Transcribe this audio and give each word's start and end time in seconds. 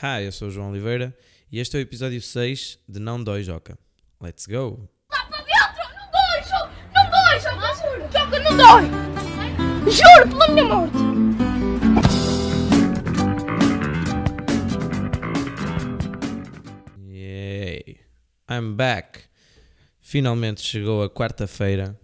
Hi, 0.00 0.26
eu 0.26 0.30
sou 0.30 0.46
o 0.46 0.50
João 0.52 0.70
Oliveira 0.70 1.12
e 1.50 1.58
este 1.58 1.76
é 1.76 1.80
o 1.80 1.82
episódio 1.82 2.22
6 2.22 2.78
de 2.88 3.00
Não 3.00 3.20
Dói 3.20 3.42
Joca. 3.42 3.76
Let's 4.22 4.46
go! 4.46 4.88
Lá 5.10 5.24
para 5.24 5.38
dentro! 5.38 5.82
Não 5.96 6.08
dói, 6.12 6.40
Joca! 6.44 6.70
Não 6.94 7.10
dói, 7.10 7.40
Joca! 7.40 7.66
Joca, 8.12 8.38
não 8.38 8.56
dói! 8.56 8.84
Juro 9.90 10.28
pela 10.28 10.48
minha 10.52 10.64
morte! 10.66 10.98
Yay! 17.10 18.00
I'm 18.48 18.74
back! 18.76 19.22
Finalmente 20.00 20.60
chegou 20.60 21.02
a 21.02 21.10
quarta-feira 21.10 21.98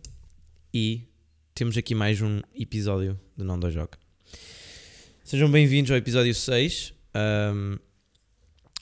e 0.72 1.06
temos 1.54 1.76
aqui 1.76 1.94
mais 1.94 2.20
um 2.20 2.40
episódio 2.56 3.20
de 3.36 3.44
Não 3.44 3.56
Dói 3.56 3.70
Joca. 3.70 3.96
Sejam 5.22 5.48
bem-vindos 5.48 5.92
ao 5.92 5.96
episódio 5.96 6.34
6. 6.34 6.92
Um, 7.14 7.78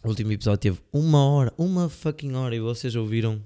o 0.05 0.09
último 0.09 0.33
episódio 0.33 0.59
teve 0.59 0.81
uma 0.93 1.25
hora, 1.25 1.53
uma 1.57 1.89
fucking 1.89 2.33
hora, 2.35 2.55
e 2.55 2.61
vocês 2.61 2.95
ouviram, 2.97 3.43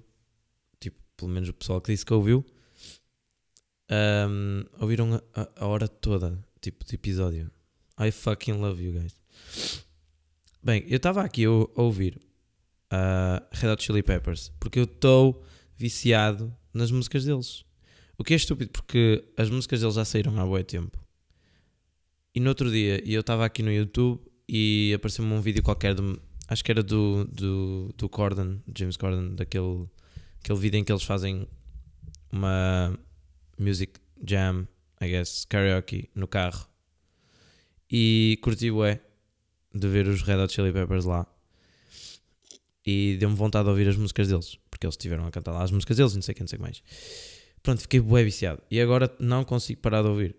tipo, 0.80 0.96
pelo 1.16 1.30
menos 1.30 1.48
o 1.48 1.52
pessoal 1.54 1.80
que 1.80 1.92
disse 1.92 2.04
que 2.04 2.14
ouviu, 2.14 2.44
um, 3.90 4.64
ouviram 4.80 5.14
a, 5.34 5.48
a- 5.56 5.66
hora 5.66 5.86
toda, 5.88 6.38
tipo, 6.60 6.84
de 6.84 6.94
episódio. 6.94 7.50
I 7.98 8.10
fucking 8.10 8.54
love 8.54 8.82
you 8.82 8.92
guys. 8.92 9.14
Bem, 10.62 10.84
eu 10.88 10.96
estava 10.96 11.22
aqui 11.22 11.44
a, 11.46 11.48
a 11.48 11.82
ouvir 11.82 12.20
uh, 12.92 13.46
Red 13.52 13.70
Hot 13.72 13.82
Chili 13.84 14.02
Peppers 14.02 14.50
porque 14.58 14.78
eu 14.80 14.84
estou 14.84 15.42
viciado 15.76 16.54
nas 16.74 16.90
músicas 16.90 17.24
deles. 17.24 17.64
O 18.18 18.24
que 18.24 18.32
é 18.32 18.36
estúpido 18.36 18.70
porque 18.72 19.24
as 19.36 19.48
músicas 19.48 19.80
deles 19.80 19.94
já 19.94 20.04
saíram 20.04 20.38
há 20.40 20.44
bué 20.44 20.62
tempo. 20.62 20.98
E 22.34 22.40
no 22.40 22.48
outro 22.48 22.70
dia 22.70 23.02
eu 23.10 23.20
estava 23.20 23.44
aqui 23.46 23.62
no 23.62 23.70
YouTube 23.72 24.20
e 24.48 24.92
apareceu-me 24.94 25.32
um 25.32 25.40
vídeo 25.40 25.62
qualquer 25.62 25.94
de, 25.94 26.02
acho 26.48 26.64
que 26.64 26.70
era 26.70 26.82
do, 26.82 27.24
do, 27.24 27.94
do 27.96 28.08
Corden, 28.08 28.62
James 28.76 28.96
Corden, 28.96 29.34
daquele 29.34 29.88
aquele 30.40 30.58
vídeo 30.58 30.78
em 30.78 30.84
que 30.84 30.92
eles 30.92 31.02
fazem 31.02 31.48
uma 32.30 32.96
music 33.58 34.00
jam, 34.24 34.66
I 35.00 35.08
guess, 35.08 35.44
karaoke 35.44 36.08
no 36.14 36.28
carro. 36.28 36.66
E 37.90 38.38
curti 38.42 38.70
bué 38.70 39.00
de 39.74 39.88
ver 39.88 40.06
os 40.06 40.22
Red 40.22 40.36
Hot 40.36 40.52
Chili 40.52 40.72
Peppers 40.72 41.04
lá. 41.04 41.26
E 42.84 43.16
deu-me 43.18 43.34
vontade 43.34 43.64
de 43.64 43.70
ouvir 43.70 43.88
as 43.88 43.96
músicas 43.96 44.28
deles, 44.28 44.56
porque 44.70 44.86
eles 44.86 44.94
estiveram 44.94 45.26
a 45.26 45.30
cantar 45.30 45.52
lá 45.52 45.64
as 45.64 45.72
músicas 45.72 45.96
deles 45.96 46.14
não 46.14 46.22
sei 46.22 46.32
o 46.32 46.36
que, 46.36 46.42
não 46.42 46.48
sei 46.48 46.58
mais. 46.58 46.82
Pronto, 47.62 47.82
fiquei 47.82 47.98
bué 47.98 48.22
viciado. 48.22 48.62
E 48.70 48.80
agora 48.80 49.12
não 49.18 49.44
consigo 49.44 49.80
parar 49.80 50.02
de 50.02 50.08
ouvir. 50.08 50.36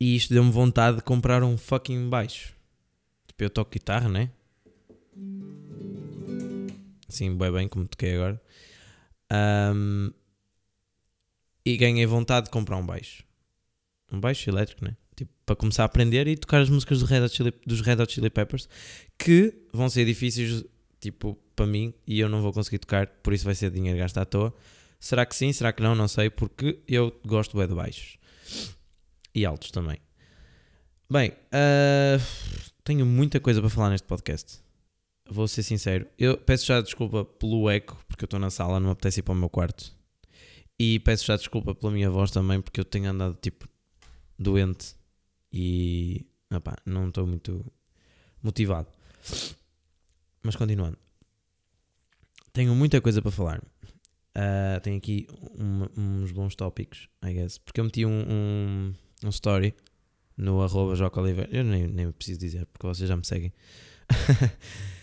E 0.00 0.16
isto 0.16 0.32
deu-me 0.32 0.50
vontade 0.50 0.96
de 0.96 1.02
comprar 1.02 1.42
um 1.42 1.58
fucking 1.58 2.08
baixo. 2.08 2.54
Tipo, 3.26 3.44
eu 3.44 3.50
toco 3.50 3.70
guitarra, 3.70 4.08
né? 4.08 4.30
Assim, 7.08 7.34
bué 7.34 7.50
bem, 7.50 7.68
como 7.68 7.86
toquei 7.88 8.14
agora. 8.14 8.40
Ahm, 9.30 10.10
e 11.64 11.76
ganhei 11.76 12.06
vontade 12.06 12.46
de 12.46 12.50
comprar 12.50 12.76
um 12.76 12.84
baixo. 12.86 13.24
Um 14.12 14.20
baixo 14.20 14.48
elétrico, 14.48 14.84
né? 14.84 14.96
Tipo, 15.16 15.32
para 15.44 15.56
começar 15.56 15.82
a 15.82 15.86
aprender 15.86 16.26
e 16.28 16.36
tocar 16.36 16.60
as 16.60 16.70
músicas 16.70 17.00
do 17.00 17.06
Red 17.06 17.22
Hot 17.24 17.34
Chili- 17.34 17.54
dos 17.66 17.80
Red 17.80 18.00
Hot 18.00 18.12
Chili 18.12 18.30
Peppers 18.30 18.68
que 19.18 19.54
vão 19.72 19.88
ser 19.90 20.04
difíceis, 20.04 20.64
tipo, 21.00 21.36
para 21.56 21.66
mim 21.66 21.92
e 22.06 22.20
eu 22.20 22.28
não 22.28 22.40
vou 22.40 22.52
conseguir 22.52 22.78
tocar, 22.78 23.06
por 23.06 23.32
isso 23.32 23.44
vai 23.44 23.54
ser 23.54 23.70
dinheiro 23.70 23.98
gasto 23.98 24.18
à 24.18 24.24
toa. 24.24 24.54
Será 25.00 25.26
que 25.26 25.34
sim? 25.34 25.52
Será 25.52 25.72
que 25.72 25.82
não? 25.82 25.94
Não 25.94 26.08
sei, 26.08 26.30
porque 26.30 26.80
eu 26.86 27.18
gosto 27.26 27.56
bem 27.56 27.66
de 27.66 27.74
baixos 27.74 28.16
e 29.34 29.44
altos 29.44 29.70
também. 29.70 29.98
Bem, 31.10 31.32
ah, 31.52 32.18
tenho 32.84 33.04
muita 33.06 33.40
coisa 33.40 33.60
para 33.60 33.70
falar 33.70 33.90
neste 33.90 34.06
podcast. 34.06 34.60
Vou 35.30 35.46
ser 35.46 35.62
sincero. 35.62 36.06
Eu 36.18 36.38
peço 36.38 36.66
já 36.66 36.80
desculpa 36.80 37.24
pelo 37.24 37.68
eco, 37.68 38.02
porque 38.08 38.24
eu 38.24 38.26
estou 38.26 38.40
na 38.40 38.50
sala, 38.50 38.80
não 38.80 38.86
me 38.86 38.92
apetece 38.92 39.20
ir 39.20 39.22
para 39.22 39.32
o 39.32 39.36
meu 39.36 39.48
quarto. 39.48 39.94
E 40.78 41.00
peço 41.00 41.26
já 41.26 41.36
desculpa 41.36 41.74
pela 41.74 41.92
minha 41.92 42.10
voz 42.10 42.30
também, 42.30 42.60
porque 42.60 42.80
eu 42.80 42.84
tenho 42.84 43.10
andado 43.10 43.36
tipo 43.40 43.68
doente 44.38 44.94
e 45.52 46.24
opá, 46.54 46.76
não 46.86 47.08
estou 47.08 47.26
muito 47.26 47.64
motivado. 48.42 48.88
Mas 50.42 50.56
continuando, 50.56 50.96
tenho 52.52 52.74
muita 52.74 53.00
coisa 53.00 53.20
para 53.20 53.30
falar. 53.30 53.62
Ah, 54.34 54.78
tenho 54.80 54.96
aqui 54.96 55.26
uns 55.96 56.30
bons 56.30 56.54
tópicos, 56.54 57.08
I 57.24 57.32
guess, 57.32 57.58
porque 57.58 57.80
eu 57.80 57.84
meti 57.84 58.06
um, 58.06 58.20
um, 58.20 58.94
um 59.24 59.28
story 59.30 59.74
no 60.36 60.62
arroba 60.62 60.94
Joca. 60.94 61.20
Eu 61.50 61.64
nem, 61.64 61.88
nem 61.88 62.12
preciso 62.12 62.38
dizer, 62.38 62.66
porque 62.66 62.86
vocês 62.86 63.08
já 63.08 63.16
me 63.16 63.26
seguem. 63.26 63.52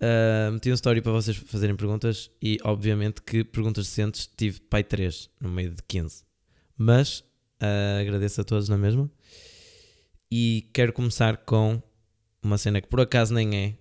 Ah, 0.00 0.50
meti 0.52 0.70
um 0.70 0.74
story 0.74 1.00
para 1.00 1.12
vocês 1.12 1.36
fazerem 1.36 1.76
perguntas 1.76 2.30
e, 2.42 2.58
obviamente, 2.62 3.22
que 3.22 3.44
perguntas 3.44 3.86
decentes 3.86 4.28
tive 4.36 4.60
pai 4.60 4.84
3 4.84 5.30
no 5.40 5.48
meio 5.48 5.70
de 5.70 5.82
15. 5.82 6.24
Mas 6.76 7.24
ah, 7.60 7.98
agradeço 8.00 8.40
a 8.40 8.44
todos 8.44 8.68
na 8.68 8.76
mesma. 8.76 9.10
E 10.30 10.68
quero 10.72 10.92
começar 10.92 11.38
com 11.38 11.80
uma 12.42 12.58
cena 12.58 12.80
que 12.80 12.88
por 12.88 13.00
acaso 13.00 13.32
nem 13.32 13.56
é 13.56 13.74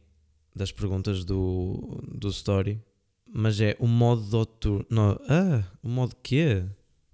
das 0.55 0.71
perguntas 0.71 1.25
do, 1.25 2.01
do 2.07 2.29
story, 2.29 2.81
mas 3.27 3.59
é 3.59 3.75
o 3.79 3.87
modo 3.87 4.21
noturno. 4.31 4.85
No, 4.89 5.19
ah, 5.27 5.63
o 5.83 5.89
modo 5.89 6.15
quê? 6.23 6.63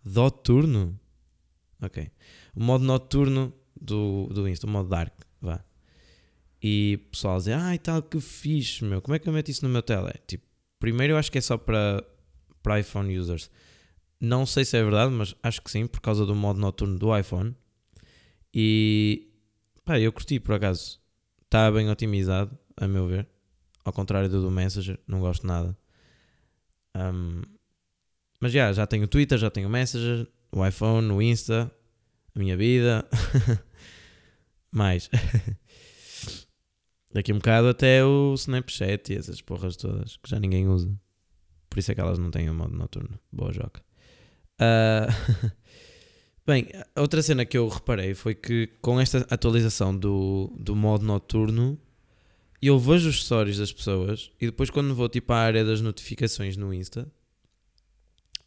Noturno? 0.04 1.00
Ok. 1.82 2.12
O 2.56 2.62
modo 2.62 2.84
noturno 2.84 3.54
do, 3.80 4.28
do 4.28 4.48
Insta, 4.48 4.68
o 4.68 4.70
modo 4.70 4.90
dark. 4.90 5.14
E 6.62 7.00
o 7.02 7.10
pessoal 7.12 7.38
dizer, 7.38 7.54
ai 7.54 7.80
tal, 7.80 8.04
que 8.04 8.20
fixe, 8.20 8.84
meu, 8.84 9.02
como 9.02 9.16
é 9.16 9.20
que 9.20 9.28
eu 9.28 9.34
meto 9.34 9.50
isso 9.50 9.66
no 9.66 9.72
meu 9.72 9.82
tele? 9.82 10.14
Tipo, 10.28 10.46
primeiro 10.80 11.14
eu 11.14 11.18
acho 11.18 11.32
que 11.32 11.40
é 11.40 11.42
só 11.42 11.58
para, 11.58 12.04
para 12.62 12.80
iPhone 12.80 13.18
users. 13.18 13.50
Não 14.20 14.46
sei 14.46 14.64
se 14.64 14.78
é 14.78 14.84
verdade, 14.84 15.12
mas 15.12 15.36
acho 15.42 15.62
que 15.62 15.72
sim, 15.72 15.88
por 15.88 16.00
causa 16.00 16.26
do 16.26 16.36
modo 16.36 16.60
noturno 16.60 17.00
do 17.00 17.18
iPhone. 17.18 17.56
E 18.54 19.28
pá, 19.84 20.00
eu 20.00 20.14
curti 20.14 20.40
por 20.40 20.54
acaso. 20.56 21.00
Está 21.46 21.72
bem 21.72 21.90
otimizado, 21.90 22.56
a 22.78 22.88
meu 22.88 23.08
ver. 23.08 23.28
Ao 23.84 23.92
contrário 23.92 24.30
do 24.30 24.42
do 24.42 24.52
Messenger, 24.52 25.00
não 25.08 25.20
gosto 25.20 25.48
nada. 25.48 25.76
Um, 26.96 27.42
mas 28.40 28.52
já, 28.52 28.72
já 28.72 28.86
tenho 28.86 29.06
o 29.06 29.08
Twitter, 29.08 29.38
já 29.40 29.50
tenho 29.50 29.68
o 29.68 29.72
Messenger, 29.72 30.28
o 30.52 30.66
iPhone, 30.66 31.12
o 31.12 31.22
Insta, 31.22 31.72
a 32.36 32.40
minha 32.40 32.56
vida. 32.56 33.08
Mais. 34.72 35.10
Daqui 37.14 37.32
a 37.32 37.36
um 37.36 37.40
bocado 37.40 37.68
até 37.68 38.04
o 38.06 38.34
Snapchat 38.36 39.12
e 39.12 39.18
essas 39.18 39.42
porras 39.42 39.76
todas 39.76 40.18
que 40.18 40.30
já 40.30 40.40
ninguém 40.40 40.68
usa. 40.68 40.94
Por 41.70 41.80
isso 41.80 41.92
é 41.92 41.96
que 41.96 42.02
elas 42.02 42.18
não 42.18 42.32
têm 42.32 42.50
o 42.50 42.54
modo 42.54 42.76
noturno. 42.76 43.20
Boa 43.32 43.52
joca. 43.52 43.82
Ah, 44.60 45.08
Bem, 46.46 46.68
outra 46.96 47.22
cena 47.22 47.46
que 47.46 47.58
eu 47.58 47.68
reparei 47.68 48.14
foi 48.16 48.34
que 48.34 48.68
com 48.82 49.00
esta 49.00 49.20
atualização 49.30 49.96
do, 49.96 50.52
do 50.58 50.76
modo 50.76 51.06
noturno 51.06 51.80
eu 52.62 52.80
vejo 52.80 53.10
os 53.10 53.24
stories 53.24 53.58
das 53.58 53.72
pessoas 53.72 54.32
e 54.40 54.48
depois 54.48 54.70
quando 54.70 54.94
vou 54.96 55.08
tipo 55.08 55.32
à 55.34 55.38
área 55.38 55.64
das 55.64 55.82
notificações 55.82 56.58
no 56.58 56.74
Insta 56.74 57.12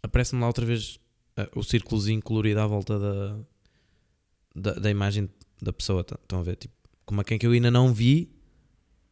aparece-me 0.02 0.40
lá 0.40 0.48
outra 0.48 0.66
vez 0.66 0.98
ah, 1.36 1.48
o 1.54 1.62
círculozinho 1.62 2.20
colorido 2.22 2.60
à 2.60 2.66
volta 2.66 2.98
da, 2.98 3.38
da, 4.54 4.72
da 4.74 4.90
imagem 4.90 5.30
da 5.62 5.72
pessoa. 5.72 6.02
Tá- 6.04 6.18
Estão 6.20 6.40
a 6.40 6.42
ver? 6.42 6.56
Tipo, 6.56 6.74
como 7.06 7.20
a 7.20 7.24
quem 7.24 7.38
que 7.38 7.46
eu 7.46 7.52
ainda 7.52 7.70
não 7.70 7.92
vi 7.94 8.33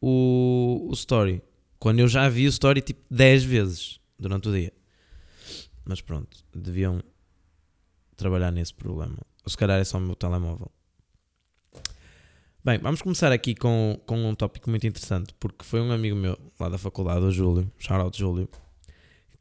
o, 0.05 0.89
o 0.89 0.93
story. 0.93 1.41
Quando 1.79 1.99
eu 1.99 2.09
já 2.09 2.27
vi 2.27 2.45
o 2.45 2.49
story 2.49 2.81
tipo 2.81 3.01
10 3.09 3.43
vezes 3.45 3.99
durante 4.19 4.49
o 4.49 4.51
dia. 4.51 4.73
Mas 5.85 6.01
pronto, 6.01 6.45
deviam 6.53 7.01
trabalhar 8.17 8.51
nesse 8.51 8.73
problema. 8.73 9.17
Ou 9.45 9.49
se 9.49 9.55
calhar 9.55 9.79
é 9.79 9.83
só 9.85 9.97
o 9.97 10.01
meu 10.01 10.15
telemóvel. 10.15 10.69
Bem, 12.65 12.79
vamos 12.79 13.01
começar 13.01 13.31
aqui 13.31 13.55
com, 13.55 13.99
com 14.05 14.29
um 14.29 14.35
tópico 14.35 14.69
muito 14.69 14.85
interessante, 14.85 15.33
porque 15.39 15.63
foi 15.63 15.79
um 15.81 15.91
amigo 15.91 16.15
meu 16.15 16.37
lá 16.59 16.69
da 16.69 16.77
faculdade, 16.77 17.25
o 17.25 17.31
Júlio, 17.31 17.69
shout 17.77 18.17
Júlio, 18.17 18.49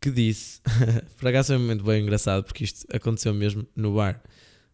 que 0.00 0.10
disse, 0.10 0.60
por 1.18 1.28
acaso 1.28 1.48
foi 1.48 1.56
um 1.56 1.60
momento 1.60 1.84
bem 1.84 2.02
engraçado, 2.02 2.42
porque 2.42 2.64
isto 2.64 2.84
aconteceu 2.92 3.32
mesmo 3.32 3.64
no 3.76 3.94
bar 3.94 4.20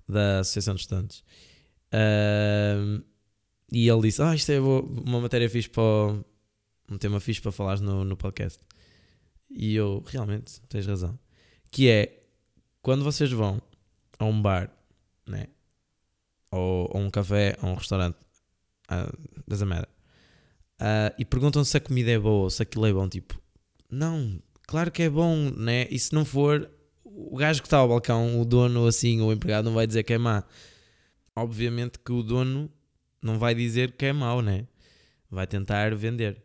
da 0.08 0.40
Associação 0.40 0.74
de 0.74 0.80
Estudantes. 0.80 1.22
Ahm, 1.92 3.02
e 3.70 3.88
ele 3.88 4.02
disse: 4.02 4.22
Ah, 4.22 4.34
isto 4.34 4.50
é 4.50 4.60
boa- 4.60 4.82
uma 4.82 5.20
matéria 5.20 5.48
fixe 5.48 5.68
para. 5.68 5.82
um 6.90 6.98
tema 6.98 7.20
fixe 7.20 7.40
para 7.40 7.52
falares 7.52 7.80
no, 7.80 8.04
no 8.04 8.16
podcast. 8.16 8.58
E 9.50 9.74
eu, 9.74 10.02
realmente, 10.06 10.60
tens 10.68 10.86
razão. 10.86 11.18
Que 11.70 11.88
é 11.88 12.22
quando 12.82 13.04
vocês 13.04 13.30
vão 13.30 13.60
a 14.18 14.24
um 14.24 14.40
bar, 14.40 14.70
né? 15.26 15.46
Ou, 16.50 16.90
ou 16.94 17.00
um 17.02 17.10
café, 17.10 17.56
ou 17.62 17.70
um 17.70 17.74
restaurante, 17.74 18.16
uh, 18.90 19.42
doesn't 19.46 19.68
matter, 19.68 19.88
ah, 20.78 21.12
e 21.18 21.24
perguntam 21.24 21.62
se 21.64 21.76
a 21.76 21.80
comida 21.80 22.10
é 22.10 22.18
boa 22.18 22.44
ou 22.44 22.50
se 22.50 22.62
aquilo 22.62 22.86
é 22.86 22.92
bom, 22.92 23.06
tipo, 23.08 23.38
não, 23.90 24.40
claro 24.66 24.90
que 24.90 25.02
é 25.02 25.10
bom, 25.10 25.50
né? 25.50 25.86
E 25.90 25.98
se 25.98 26.14
não 26.14 26.24
for, 26.24 26.70
o 27.04 27.36
gajo 27.36 27.60
que 27.60 27.66
está 27.66 27.78
ao 27.78 27.88
balcão, 27.88 28.40
o 28.40 28.44
dono 28.46 28.86
assim, 28.86 29.20
o 29.20 29.30
empregado, 29.32 29.66
não 29.66 29.74
vai 29.74 29.86
dizer 29.86 30.04
que 30.04 30.14
é 30.14 30.18
má. 30.18 30.42
Obviamente 31.36 31.98
que 31.98 32.12
o 32.12 32.22
dono 32.22 32.70
não 33.22 33.38
vai 33.38 33.54
dizer 33.54 33.92
que 33.96 34.06
é 34.06 34.12
mau, 34.12 34.40
né? 34.42 34.66
vai 35.30 35.46
tentar 35.46 35.94
vender. 35.94 36.42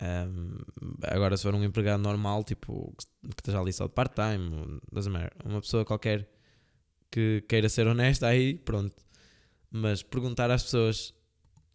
Um, 0.00 0.56
agora, 1.02 1.36
se 1.36 1.42
for 1.42 1.54
um 1.54 1.62
empregado 1.62 2.02
normal, 2.02 2.42
tipo, 2.42 2.92
que 3.22 3.28
esteja 3.40 3.60
ali 3.60 3.72
só 3.72 3.86
de 3.86 3.92
part-time, 3.92 4.80
uma 5.44 5.60
pessoa 5.60 5.84
qualquer 5.84 6.28
que 7.10 7.44
queira 7.48 7.68
ser 7.68 7.86
honesta, 7.86 8.26
aí 8.26 8.56
pronto. 8.58 8.96
Mas 9.70 10.02
perguntar 10.02 10.50
às 10.50 10.62
pessoas: 10.64 11.14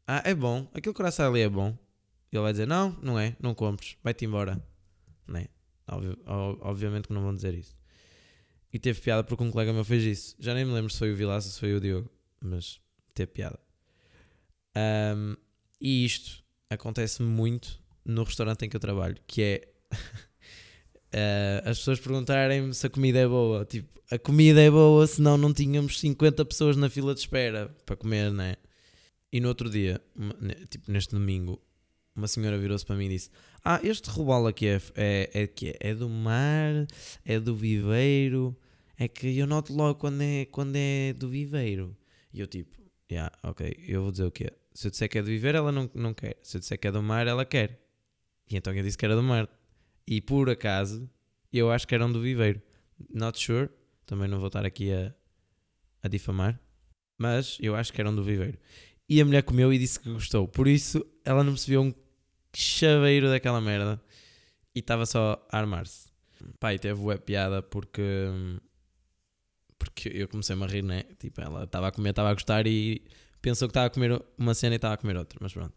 Ah, 0.07 0.21
é 0.25 0.33
bom, 0.33 0.67
aquele 0.73 0.93
coração 0.93 1.29
ali 1.29 1.41
é 1.41 1.49
bom. 1.49 1.77
Ele 2.31 2.41
vai 2.41 2.51
dizer: 2.51 2.67
Não, 2.67 2.97
não 3.01 3.17
é, 3.19 3.35
não 3.39 3.53
compres, 3.53 3.95
vai-te 4.03 4.25
embora. 4.25 4.61
Não 5.27 5.39
é? 5.39 5.47
Óbvio- 5.87 6.17
ó- 6.25 6.57
obviamente 6.61 7.07
que 7.07 7.13
não 7.13 7.21
vão 7.21 7.33
dizer 7.35 7.53
isso. 7.53 7.77
E 8.73 8.79
teve 8.79 8.99
piada 8.99 9.23
porque 9.23 9.43
um 9.43 9.51
colega 9.51 9.71
meu 9.71 9.85
fez 9.85 10.03
isso. 10.03 10.35
Já 10.39 10.53
nem 10.53 10.65
me 10.65 10.71
lembro 10.73 10.91
se 10.91 10.97
foi 10.99 11.13
o 11.13 11.15
Vilaça, 11.15 11.47
se 11.49 11.59
foi 11.59 11.73
o 11.73 11.79
Diogo, 11.79 12.09
mas 12.41 12.81
teve 13.13 13.31
piada. 13.31 13.57
Um, 14.77 15.35
e 15.79 16.05
isto 16.05 16.43
acontece 16.69 17.21
muito 17.23 17.79
no 18.03 18.23
restaurante 18.23 18.65
em 18.65 18.69
que 18.69 18.75
eu 18.75 18.79
trabalho, 18.79 19.17
que 19.25 19.41
é 19.41 19.67
eh, 21.11 21.61
as 21.65 21.79
pessoas 21.79 21.99
perguntarem-me 21.99 22.73
se 22.73 22.85
a 22.85 22.89
comida 22.89 23.19
é 23.19 23.27
boa. 23.27 23.65
Tipo, 23.65 24.01
a 24.09 24.17
comida 24.17 24.61
é 24.61 24.69
boa, 24.69 25.05
senão 25.05 25.37
não 25.37 25.53
tínhamos 25.53 25.99
50 25.99 26.45
pessoas 26.45 26.77
na 26.77 26.89
fila 26.89 27.13
de 27.13 27.19
espera 27.19 27.75
para 27.85 27.95
comer, 27.95 28.31
né? 28.31 28.55
E 29.31 29.39
no 29.39 29.49
outro 29.49 29.69
dia, 29.69 30.01
tipo 30.69 30.89
neste 30.91 31.13
domingo, 31.13 31.61
uma 32.15 32.27
senhora 32.27 32.57
virou-se 32.57 32.85
para 32.85 32.95
mim 32.95 33.05
e 33.05 33.09
disse: 33.09 33.29
Ah, 33.63 33.79
este 33.83 34.09
robalo 34.09 34.47
aqui 34.47 34.67
é, 34.67 34.81
é, 34.95 35.29
é, 35.33 35.47
que 35.47 35.69
é, 35.69 35.77
é 35.79 35.95
do 35.95 36.09
mar, 36.09 36.87
é 37.25 37.39
do 37.39 37.55
viveiro. 37.55 38.57
É 38.99 39.07
que 39.07 39.37
eu 39.37 39.45
noto 39.45 39.73
logo 39.73 39.99
quando 39.99 40.21
é, 40.21 40.45
quando 40.45 40.75
é 40.75 41.13
do 41.13 41.29
viveiro. 41.29 41.95
E 42.33 42.39
eu 42.39 42.47
tipo, 42.47 42.75
yeah, 43.11 43.31
ok, 43.43 43.75
eu 43.87 44.01
vou 44.01 44.11
dizer 44.11 44.25
o 44.25 44.31
quê? 44.31 44.51
Se 44.77 44.85
eu 44.85 44.91
disser 44.91 45.09
que 45.09 45.17
é 45.17 45.23
do 45.23 45.27
viveiro, 45.27 45.57
ela 45.57 45.71
não, 45.71 45.89
não 45.95 46.13
quer. 46.13 46.37
Se 46.43 46.55
eu 46.55 46.59
disser 46.59 46.77
que 46.77 46.87
é 46.87 46.91
do 46.91 47.01
mar, 47.01 47.25
ela 47.25 47.43
quer. 47.43 47.83
E 48.47 48.55
então 48.55 48.71
eu 48.71 48.83
disse 48.83 48.95
que 48.95 49.03
era 49.03 49.15
do 49.15 49.23
mar. 49.23 49.49
E 50.05 50.21
por 50.21 50.51
acaso, 50.51 51.09
eu 51.51 51.71
acho 51.71 51.87
que 51.87 51.95
eram 51.95 52.11
do 52.11 52.21
viveiro. 52.21 52.61
Not 53.11 53.39
sure. 53.39 53.69
Também 54.05 54.27
não 54.27 54.37
vou 54.37 54.49
estar 54.49 54.67
aqui 54.67 54.93
a, 54.93 55.11
a 56.03 56.07
difamar. 56.07 56.61
Mas 57.17 57.57
eu 57.59 57.75
acho 57.75 57.91
que 57.91 57.99
eram 57.99 58.15
do 58.15 58.21
viveiro. 58.21 58.59
E 59.09 59.19
a 59.19 59.25
mulher 59.25 59.41
comeu 59.41 59.73
e 59.73 59.79
disse 59.79 59.99
que 59.99 60.13
gostou. 60.13 60.47
Por 60.47 60.67
isso, 60.67 61.03
ela 61.25 61.43
não 61.43 61.53
percebeu 61.53 61.81
um 61.81 61.91
chaveiro 62.53 63.29
daquela 63.29 63.59
merda. 63.59 63.99
E 64.75 64.79
estava 64.79 65.07
só 65.07 65.43
a 65.51 65.57
armar-se. 65.57 66.11
E 66.39 66.77
teve 66.77 67.01
web 67.01 67.23
piada 67.23 67.63
porque. 67.63 68.03
Porque 69.79 70.07
eu 70.13 70.27
comecei-me 70.27 70.63
a 70.63 70.67
rir, 70.67 70.83
né? 70.83 71.01
Tipo, 71.17 71.41
ela 71.41 71.63
estava 71.63 71.87
a 71.87 71.91
comer, 71.91 72.11
estava 72.11 72.29
a 72.29 72.33
gostar 72.35 72.67
e 72.67 73.01
pensou 73.41 73.67
que 73.67 73.71
estava 73.71 73.87
a 73.87 73.89
comer 73.89 74.21
uma 74.37 74.53
cena 74.53 74.75
e 74.75 74.77
estava 74.77 74.93
a 74.93 74.97
comer 74.97 75.17
outra. 75.17 75.37
Mas 75.41 75.53
pronto. 75.53 75.73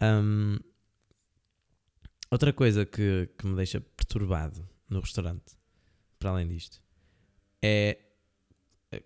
Ahm, 0.00 0.58
outra 2.30 2.52
coisa 2.52 2.84
que, 2.84 3.28
que 3.38 3.46
me 3.46 3.56
deixa 3.56 3.80
perturbado 3.80 4.66
no 4.88 5.00
restaurante, 5.00 5.56
para 6.18 6.30
além 6.30 6.46
disto, 6.48 6.82
é, 7.62 7.98
é- 8.92 9.02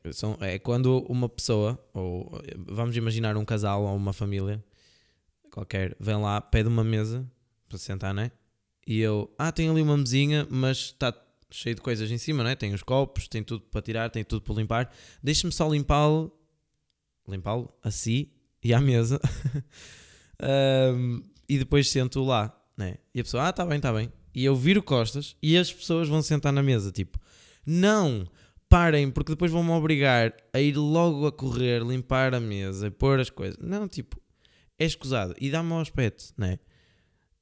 é 0.54 0.58
quando 0.58 0.98
uma 1.08 1.28
pessoa, 1.28 1.78
ou 1.92 2.30
vamos 2.66 2.96
imaginar 2.96 3.36
um 3.36 3.44
casal 3.44 3.84
ou 3.84 3.96
uma 3.96 4.12
família 4.12 4.62
qualquer, 5.50 5.96
vem 5.98 6.16
lá, 6.16 6.40
pede 6.40 6.68
uma 6.68 6.84
mesa 6.84 7.28
para 7.68 7.78
sentar, 7.78 8.14
né? 8.14 8.30
E 8.86 9.00
eu, 9.00 9.32
ah, 9.38 9.52
tem 9.52 9.68
ali 9.68 9.82
uma 9.82 9.96
mesinha, 9.96 10.46
mas 10.50 10.78
está 10.78 11.14
cheio 11.50 11.74
de 11.74 11.80
coisas 11.80 12.10
em 12.10 12.18
cima, 12.18 12.42
né? 12.44 12.54
Tem 12.56 12.72
os 12.72 12.82
copos, 12.82 13.28
tem 13.28 13.42
tudo 13.42 13.64
para 13.64 13.82
tirar, 13.82 14.10
tem 14.10 14.24
tudo 14.24 14.42
para 14.42 14.54
limpar. 14.54 14.92
Deixa-me 15.22 15.52
só 15.52 15.68
limpá-lo, 15.68 16.32
limpá-lo 17.30 17.72
a 17.82 17.90
si 17.90 18.32
e 18.62 18.74
à 18.74 18.80
mesa. 18.80 19.20
Ahm, 20.42 21.22
e 21.48 21.58
depois 21.58 21.88
sento 21.90 22.22
lá, 22.22 22.56
né? 22.76 22.96
E 23.14 23.20
a 23.20 23.24
pessoa, 23.24 23.48
ah, 23.48 23.52
tá 23.52 23.64
bem, 23.64 23.80
tá 23.80 23.92
bem. 23.92 24.12
E 24.34 24.44
eu 24.44 24.54
viro 24.54 24.82
costas 24.82 25.36
e 25.42 25.56
as 25.56 25.72
pessoas 25.72 26.08
vão 26.08 26.22
sentar 26.22 26.52
na 26.52 26.62
mesa, 26.62 26.92
tipo, 26.92 27.18
não, 27.66 28.26
parem, 28.68 29.10
porque 29.10 29.32
depois 29.32 29.50
vão-me 29.50 29.70
obrigar 29.70 30.32
a 30.52 30.60
ir 30.60 30.76
logo 30.76 31.26
a 31.26 31.32
correr, 31.32 31.82
limpar 31.82 32.34
a 32.34 32.40
mesa 32.40 32.90
pôr 32.90 33.18
as 33.18 33.28
coisas. 33.28 33.58
Não, 33.60 33.88
tipo, 33.88 34.20
é 34.78 34.84
escusado. 34.84 35.34
E 35.40 35.50
dá-me 35.50 35.72
ao 35.72 35.80
aspecto, 35.80 36.32
né? 36.38 36.58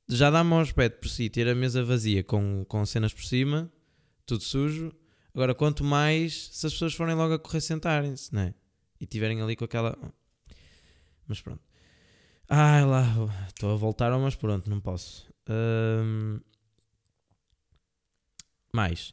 Já 0.08 0.30
dá-me 0.30 0.54
ao 0.54 0.60
aspecto 0.60 1.00
por 1.00 1.08
si 1.08 1.28
ter 1.28 1.46
a 1.46 1.54
mesa 1.54 1.84
vazia 1.84 2.24
com, 2.24 2.64
com 2.66 2.84
cenas 2.86 3.12
por 3.12 3.24
cima, 3.24 3.70
tudo 4.24 4.42
sujo. 4.42 4.90
Agora, 5.34 5.54
quanto 5.54 5.84
mais 5.84 6.48
se 6.50 6.66
as 6.66 6.72
pessoas 6.72 6.94
forem 6.94 7.14
logo 7.14 7.34
a 7.34 7.38
correr 7.38 7.60
sentarem-se, 7.60 8.34
né? 8.34 8.54
E 9.00 9.06
tiverem 9.06 9.40
ali 9.40 9.56
com 9.56 9.64
aquela. 9.64 9.96
Mas 11.26 11.40
pronto. 11.40 11.62
Ai 12.48 12.84
lá, 12.84 13.04
estou 13.46 13.72
a 13.72 13.76
voltar, 13.76 14.10
mas 14.18 14.34
pronto, 14.34 14.68
não 14.70 14.80
posso. 14.80 15.30
Ahm, 15.48 16.40
Mais. 18.72 19.12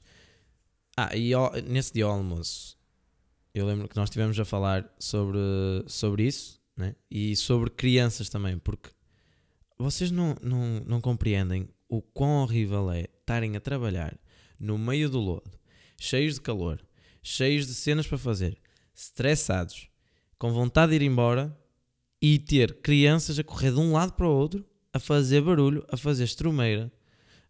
Ah, 0.98 1.16
e 1.16 1.32
nesse 1.64 1.94
dia 1.94 2.06
ao 2.06 2.12
almoço, 2.12 2.78
eu 3.54 3.66
lembro 3.66 3.88
que 3.88 3.96
nós 3.96 4.10
estivemos 4.10 4.40
a 4.40 4.46
falar 4.46 4.90
sobre, 4.98 5.40
sobre 5.88 6.24
isso, 6.24 6.62
né? 6.78 6.96
E 7.10 7.36
sobre 7.36 7.70
crianças 7.70 8.30
também, 8.30 8.58
porque 8.58 8.90
vocês 9.78 10.12
não, 10.12 10.36
não, 10.42 10.80
não 10.86 11.02
compreendem 11.02 11.68
o 11.90 12.02
quão 12.02 12.42
horrível 12.44 12.90
é 12.92 13.02
estarem 13.20 13.56
a 13.56 13.60
trabalhar 13.60 14.18
no 14.60 14.78
meio 14.78 15.10
do 15.10 15.20
lodo, 15.20 15.52
cheios 16.00 16.36
de 16.36 16.42
calor, 16.42 16.82
cheios 17.22 17.68
de 17.68 17.74
cenas 17.74 18.08
para 18.08 18.18
fazer, 18.18 18.58
estressados, 18.96 19.90
com 20.40 20.52
vontade 20.52 20.92
de 20.98 21.04
ir 21.04 21.08
embora 21.08 21.56
e 22.22 22.40
ter 22.40 22.82
crianças 22.82 23.38
a 23.38 23.44
correr 23.44 23.72
de 23.72 23.80
um 23.80 23.92
lado 23.92 24.14
para 24.14 24.28
o 24.28 24.32
outro, 24.32 24.66
a 24.94 25.00
fazer 25.00 25.42
barulho, 25.42 25.86
a 25.90 25.98
fazer 25.98 26.24
estrumeira, 26.24 26.92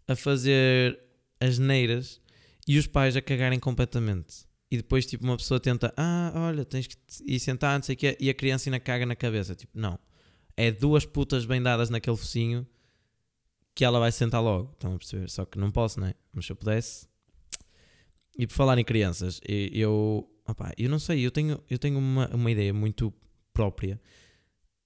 a 0.07 0.15
fazer 0.15 0.99
asneiras 1.39 2.19
e 2.67 2.77
os 2.77 2.87
pais 2.87 3.15
a 3.15 3.21
cagarem 3.21 3.59
completamente. 3.59 4.45
E 4.69 4.77
depois, 4.77 5.05
tipo, 5.05 5.23
uma 5.23 5.37
pessoa 5.37 5.59
tenta, 5.59 5.93
ah, 5.95 6.33
olha, 6.35 6.65
tens 6.65 6.87
que 6.87 6.95
ir 7.25 7.39
sentar, 7.39 7.77
não 7.77 7.83
sei 7.83 7.93
o 7.95 7.97
quê, 7.97 8.17
e 8.19 8.29
a 8.29 8.33
criança 8.33 8.67
ainda 8.67 8.79
caga 8.79 9.05
na 9.05 9.15
cabeça. 9.15 9.53
Tipo, 9.55 9.71
não. 9.77 9.99
É 10.57 10.71
duas 10.71 11.05
putas 11.05 11.45
bem 11.45 11.61
dadas 11.61 11.89
naquele 11.89 12.17
focinho 12.17 12.67
que 13.75 13.85
ela 13.85 13.99
vai 13.99 14.11
sentar 14.11 14.41
logo. 14.41 14.71
Estão 14.71 14.95
a 14.95 14.97
perceber? 14.97 15.29
Só 15.29 15.45
que 15.45 15.59
não 15.59 15.69
posso, 15.69 15.99
né? 15.99 16.13
Mas 16.33 16.45
se 16.45 16.51
eu 16.51 16.55
pudesse. 16.55 17.07
E 18.37 18.47
por 18.47 18.53
falar 18.53 18.77
em 18.79 18.83
crianças, 18.83 19.39
eu. 19.45 20.29
Opá, 20.47 20.71
eu 20.77 20.89
não 20.89 20.99
sei, 20.99 21.25
eu 21.25 21.31
tenho, 21.31 21.61
eu 21.69 21.77
tenho 21.79 21.97
uma, 21.97 22.27
uma 22.33 22.51
ideia 22.51 22.73
muito 22.73 23.13
própria 23.53 23.99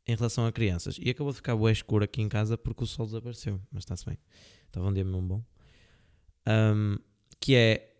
em 0.08 0.16
relação 0.16 0.46
a 0.46 0.52
crianças. 0.52 0.98
E 1.02 1.10
acabou 1.10 1.32
de 1.32 1.38
ficar 1.38 1.56
bué 1.56 1.72
escuro 1.72 2.04
aqui 2.04 2.22
em 2.22 2.30
casa 2.30 2.58
porque 2.58 2.84
o 2.84 2.88
sol 2.88 3.06
desapareceu. 3.06 3.62
Mas 3.72 3.84
está-se 3.84 4.06
bem. 4.06 4.18
Estava 4.68 4.88
um 4.88 4.94
dia 4.94 5.04
mesmo 5.04 5.22
bom. 5.22 5.44
Ahm, 6.46 6.98
que 7.40 7.56
é. 7.56 7.96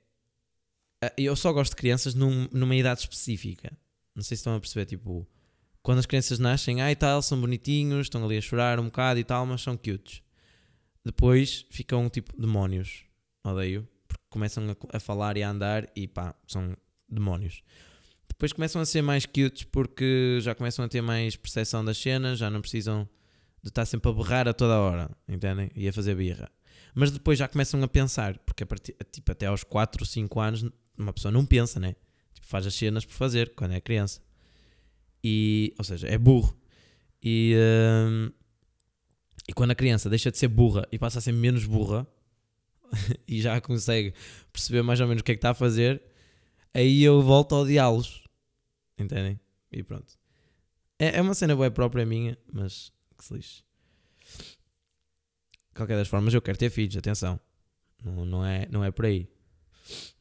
ah, 1.04 1.14
Eu 1.18 1.36
só 1.36 1.52
gosto 1.54 1.72
de 1.72 1.76
crianças 1.78 2.14
num- 2.16 2.48
numa 2.52 2.76
idade 2.76 3.02
específica. 3.02 3.72
Não 4.16 4.24
sei 4.24 4.36
se 4.36 4.42
estão 4.42 4.56
a 4.56 4.60
perceber, 4.60 4.86
tipo. 4.86 5.28
Quando 5.82 6.00
as 6.00 6.06
crianças 6.06 6.40
nascem, 6.40 6.82
ai 6.82 6.96
tal, 6.96 7.22
são 7.22 7.40
bonitinhos, 7.40 8.08
estão 8.08 8.24
ali 8.26 8.38
a 8.38 8.42
chorar 8.42 8.80
um 8.80 8.86
bocado 8.86 9.20
e 9.20 9.24
tal, 9.24 9.46
mas 9.46 9.62
são 9.62 9.78
cutes. 9.78 10.22
Depois 11.06 11.66
ficam 11.70 12.10
tipo 12.10 12.40
demónios. 12.40 13.06
Odeio. 13.46 13.88
Porque 14.08 14.24
começam 14.30 14.64
a, 14.70 14.98
a 14.98 15.00
falar 15.00 15.38
e 15.38 15.44
a 15.44 15.50
andar 15.50 15.90
e 15.96 16.08
pá, 16.08 16.36
são 16.48 16.76
demónios. 17.10 17.62
Depois 18.28 18.54
começam 18.54 18.82
a 18.82 18.86
ser 18.86 19.02
mais 19.02 19.26
cutes 19.26 19.64
porque 19.64 20.40
já 20.42 20.56
começam 20.56 20.86
a 20.86 20.88
ter 20.88 21.02
mais 21.02 21.36
percepção 21.36 21.84
das 21.84 21.98
cenas, 21.98 22.40
já 22.40 22.50
não 22.50 22.62
precisam 22.62 23.08
de 23.62 23.70
estar 23.70 23.86
sempre 23.86 24.10
a 24.10 24.14
berrar 24.14 24.48
a 24.48 24.54
toda 24.54 24.80
hora, 24.80 25.12
entendem? 25.28 25.70
E 25.76 25.88
a 25.88 25.94
fazer 25.94 26.16
birra. 26.16 26.50
Mas 26.96 27.12
depois 27.12 27.38
já 27.38 27.48
começam 27.48 27.82
a 27.84 27.88
pensar, 27.88 28.38
porque 28.40 28.64
a 28.64 28.66
partir, 28.66 28.96
tipo, 29.12 29.32
até 29.32 29.48
aos 29.48 29.64
4 29.64 30.02
ou 30.02 30.06
5 30.06 30.40
anos 30.40 30.66
uma 30.98 31.14
pessoa 31.14 31.32
não 31.32 31.46
pensa, 31.46 31.80
né? 31.80 31.96
Tipo, 32.34 32.48
faz 32.48 32.66
as 32.66 32.74
cenas 32.74 33.06
por 33.06 33.14
fazer 33.14 33.54
quando 33.56 33.74
é 33.74 33.82
criança. 33.82 34.22
E, 35.24 35.74
ou 35.78 35.84
seja, 35.84 36.08
é 36.08 36.18
burro. 36.18 36.58
E, 37.22 37.56
hum, 38.08 38.32
e 39.48 39.54
quando 39.54 39.72
a 39.72 39.76
criança 39.76 40.10
deixa 40.10 40.32
de 40.32 40.38
ser 40.38 40.48
burra 40.48 40.88
e 40.92 40.98
passa 40.98 41.20
a 41.20 41.22
ser 41.22 41.32
menos 41.32 41.66
burra 41.66 42.08
e 43.28 43.42
já 43.42 43.60
consegue 43.60 44.14
perceber 44.52 44.82
mais 44.82 45.00
ou 45.00 45.08
menos 45.08 45.22
o 45.22 45.24
que 45.24 45.32
é 45.32 45.36
que 45.36 45.40
está 45.40 45.52
a 45.52 45.56
fazer, 45.56 46.02
aí 46.74 47.04
eu 47.04 47.22
volto 47.22 47.56
a 47.56 47.60
odiá-los. 47.60 48.24
Entendem? 48.98 49.40
E 49.72 49.84
pronto. 49.84 50.18
É, 50.98 51.18
é 51.18 51.22
uma 51.22 51.34
cena 51.34 51.56
boa 51.56 51.72
própria 51.72 52.06
minha, 52.06 52.38
mas 52.52 52.92
que 53.18 53.24
se 53.24 53.34
lixe. 53.34 53.64
De 55.70 55.76
qualquer 55.76 55.98
das 55.98 56.08
formas, 56.08 56.34
eu 56.34 56.42
quero 56.42 56.58
ter 56.58 56.70
filhos, 56.70 56.98
atenção. 56.98 57.40
Não, 58.04 58.26
não, 58.26 58.46
é, 58.46 58.68
não 58.70 58.84
é 58.84 58.92
por 58.92 59.06
aí. 59.06 59.30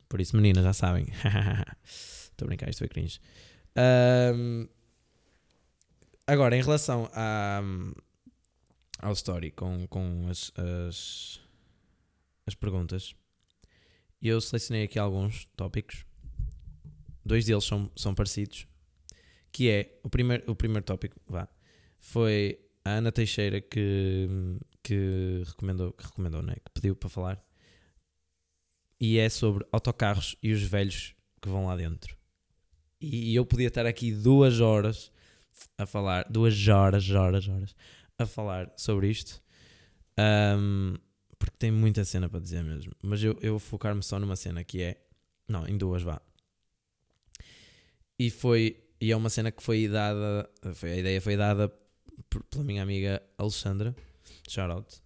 Por 0.09 0.21
isso, 0.21 0.37
meninas, 0.37 0.65
já 0.65 0.73
sabem. 0.73 1.07
Estou 1.85 2.47
a 2.47 2.49
brincar, 2.49 2.71
isto 2.71 2.79
foi 2.79 2.89
cringe. 2.89 3.21
Ahm, 3.77 4.69
agora, 6.27 6.57
em 6.57 6.63
relação 6.63 7.11
à, 7.13 7.61
ao 9.01 9.13
story 9.13 9.51
com, 9.51 9.87
com 9.89 10.29
as, 10.29 10.53
as, 10.57 11.41
as 12.47 12.55
perguntas, 12.55 13.15
eu 14.23 14.41
selecionei 14.41 14.85
aqui 14.85 14.99
alguns 14.99 15.47
tópicos. 15.57 16.08
Dois 17.29 17.45
deles 17.45 17.65
são, 17.65 17.91
são 17.95 18.15
parecidos. 18.15 18.67
Que 19.53 19.69
é 19.69 20.01
o 20.03 20.09
primeiro, 20.09 20.51
o 20.51 20.55
primeiro 20.55 20.83
tópico, 20.83 21.21
vá, 21.27 21.47
foi 22.01 22.59
a 22.83 22.93
Ana 22.93 23.13
Teixeira 23.13 23.61
que, 23.61 24.27
que 24.83 25.43
recomendou, 25.45 25.93
que 25.93 26.07
recomendou, 26.07 26.43
né? 26.43 26.55
Que 26.55 26.71
pediu 26.73 26.97
para 26.97 27.11
falar. 27.11 27.45
E 28.99 29.19
é 29.19 29.29
sobre 29.29 29.67
autocarros 29.71 30.37
e 30.43 30.53
os 30.53 30.63
velhos 30.63 31.15
que 31.43 31.51
vão 31.51 31.67
lá 31.67 31.77
dentro. 31.77 32.17
E 32.99 33.35
eu 33.35 33.45
podia 33.45 33.69
estar 33.69 33.85
aqui 33.85 34.11
duas 34.11 34.61
horas 34.61 35.13
a 35.77 35.85
falar, 35.85 36.27
duas 36.31 36.67
horas, 36.67 37.11
horas, 37.11 37.47
horas, 37.47 37.77
a 38.19 38.25
falar 38.25 38.73
sobre 38.75 39.11
isto. 39.11 39.43
Um, 40.19 40.95
porque 41.39 41.57
tem 41.59 41.71
muita 41.71 42.07
cena 42.07 42.27
para 42.27 42.41
dizer 42.41 42.65
mesmo. 42.65 42.93
Mas 43.03 43.23
eu, 43.23 43.39
eu 43.43 43.53
vou 43.53 43.61
focar-me 43.61 44.03
só 44.03 44.19
numa 44.19 44.35
cena 44.35 44.65
que 44.65 44.81
é. 44.81 45.05
Não, 45.47 45.67
em 45.69 45.77
duas, 45.77 46.03
vá. 46.03 46.23
E 48.19 48.31
foi. 48.31 48.83
E 49.01 49.13
é 49.13 49.17
uma 49.17 49.31
cena 49.31 49.51
que 49.53 49.63
foi 49.63 49.87
dada. 49.89 50.49
Foi, 50.75 50.93
a 50.93 50.97
ideia 50.97 51.21
foi 51.21 51.37
dada 51.37 51.69
por- 52.29 52.43
pela 52.45 52.65
minha 52.65 52.83
amiga 52.83 53.23
Alexandra. 53.37 53.95
Shout 54.49 54.73
out. 54.73 55.03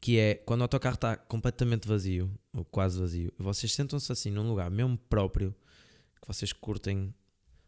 Que 0.00 0.18
é 0.18 0.34
quando 0.34 0.60
o 0.60 0.64
autocarro 0.64 0.96
está 0.96 1.16
completamente 1.16 1.88
vazio, 1.88 2.30
ou 2.52 2.64
quase 2.64 3.00
vazio, 3.00 3.32
vocês 3.38 3.72
sentam-se 3.72 4.12
assim 4.12 4.30
num 4.30 4.46
lugar 4.48 4.70
mesmo 4.70 4.98
próprio 4.98 5.54
que 6.20 6.28
vocês 6.28 6.52
curtem. 6.52 7.14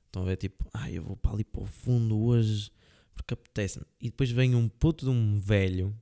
Estão 0.07 0.23
a 0.23 0.27
ver 0.27 0.37
tipo, 0.37 0.69
ah, 0.73 0.91
eu 0.91 1.03
vou 1.03 1.17
para 1.17 1.33
ali 1.33 1.45
para 1.45 1.63
o 1.63 1.67
fundo 1.67 2.19
hoje 2.19 2.71
porque 3.15 3.33
apetece-me. 3.35 3.85
E 4.01 4.11
depois 4.11 4.31
vem 4.31 4.55
um 4.55 4.69
puto 4.69 5.07
de 5.07 5.11
um 5.11 5.39
velho, 5.39 5.95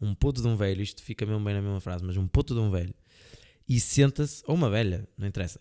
um 0.00 0.14
puto 0.14 0.42
de 0.42 0.48
um 0.48 0.56
velho, 0.56 0.82
isto 0.82 1.02
fica 1.02 1.24
mesmo 1.24 1.42
bem 1.44 1.54
na 1.54 1.62
mesma 1.62 1.80
frase, 1.80 2.04
mas 2.04 2.16
um 2.16 2.26
puto 2.26 2.52
de 2.54 2.60
um 2.60 2.70
velho, 2.70 2.94
e 3.68 3.78
senta-se, 3.78 4.42
ou 4.46 4.54
uma 4.56 4.68
velha, 4.68 5.08
não 5.16 5.26
interessa, 5.26 5.60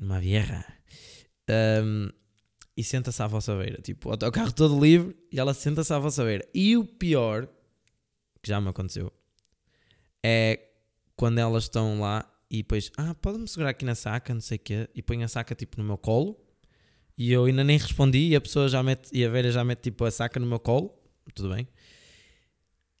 uma 0.00 0.20
vieja, 0.20 0.64
um, 1.82 2.10
e 2.76 2.82
senta-se 2.82 3.22
à 3.22 3.26
vossa 3.26 3.56
beira. 3.56 3.80
Tipo, 3.80 4.08
o 4.08 4.12
autocarro 4.12 4.52
todo 4.52 4.80
livre 4.80 5.16
e 5.30 5.38
ela 5.38 5.54
senta-se 5.54 5.92
à 5.92 5.98
vossa 5.98 6.24
beira. 6.24 6.46
E 6.54 6.76
o 6.76 6.84
pior, 6.84 7.46
que 8.42 8.48
já 8.48 8.60
me 8.60 8.68
aconteceu, 8.68 9.12
é 10.22 10.60
quando 11.16 11.38
elas 11.38 11.64
estão 11.64 12.00
lá 12.00 12.28
e 12.50 12.58
depois, 12.58 12.90
ah, 12.96 13.14
pode-me 13.14 13.48
segurar 13.48 13.70
aqui 13.70 13.84
na 13.84 13.94
saca, 13.94 14.32
não 14.32 14.40
sei 14.40 14.56
o 14.56 14.60
quê, 14.60 14.88
e 14.94 15.02
põe 15.02 15.22
a 15.22 15.28
saca 15.28 15.54
tipo 15.54 15.78
no 15.78 15.84
meu 15.84 15.98
colo. 15.98 16.40
E 17.16 17.32
eu 17.32 17.44
ainda 17.44 17.62
nem 17.62 17.78
respondi 17.78 18.30
e 18.30 18.36
a 18.36 18.40
pessoa 18.40 18.68
já 18.68 18.82
mete, 18.82 19.08
e 19.12 19.24
a 19.24 19.28
velha 19.28 19.50
já 19.50 19.64
mete 19.64 19.82
tipo 19.82 20.04
a 20.04 20.10
saca 20.10 20.40
no 20.40 20.46
meu 20.46 20.58
colo, 20.58 20.92
tudo 21.34 21.54
bem. 21.54 21.68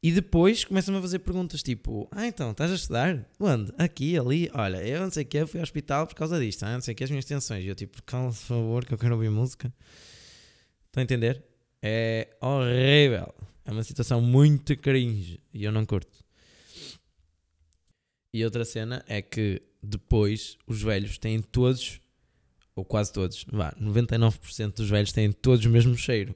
E 0.04 0.12
depois 0.12 0.66
começam-me 0.66 0.98
a 0.98 1.00
fazer 1.00 1.20
perguntas 1.20 1.62
tipo: 1.62 2.06
Ah, 2.10 2.26
então, 2.26 2.50
estás 2.50 2.70
a 2.70 2.74
estudar? 2.74 3.26
Onde? 3.40 3.72
Aqui, 3.78 4.18
ali. 4.18 4.50
Olha, 4.52 4.86
eu 4.86 5.00
não 5.00 5.10
sei 5.10 5.22
o 5.22 5.26
que, 5.26 5.46
fui 5.46 5.58
ao 5.58 5.62
hospital 5.62 6.06
por 6.06 6.14
causa 6.14 6.38
disto. 6.38 6.62
Ah, 6.62 6.74
não 6.74 6.82
sei 6.82 6.92
o 6.92 6.94
que, 6.94 7.04
as 7.04 7.08
minhas 7.08 7.24
tensões. 7.24 7.64
E 7.64 7.68
eu 7.68 7.74
tipo: 7.74 8.02
Calma, 8.02 8.28
por 8.28 8.36
favor, 8.36 8.84
que 8.84 8.92
eu 8.92 8.98
quero 8.98 9.14
ouvir 9.14 9.30
música. 9.30 9.72
Estão 10.84 11.00
a 11.00 11.04
entender? 11.04 11.42
É 11.80 12.36
horrível. 12.38 13.34
É 13.64 13.72
uma 13.72 13.82
situação 13.82 14.20
muito 14.20 14.76
cringe 14.76 15.40
e 15.54 15.64
eu 15.64 15.72
não 15.72 15.86
curto. 15.86 16.22
E 18.30 18.44
outra 18.44 18.66
cena 18.66 19.02
é 19.08 19.22
que 19.22 19.62
depois 19.82 20.58
os 20.66 20.82
velhos 20.82 21.16
têm 21.16 21.40
todos, 21.40 21.98
ou 22.76 22.84
quase 22.84 23.10
todos, 23.10 23.46
vá, 23.50 23.72
99% 23.80 24.74
dos 24.74 24.90
velhos 24.90 25.12
têm 25.12 25.32
todos 25.32 25.64
o 25.64 25.70
mesmo 25.70 25.96
cheiro, 25.96 26.34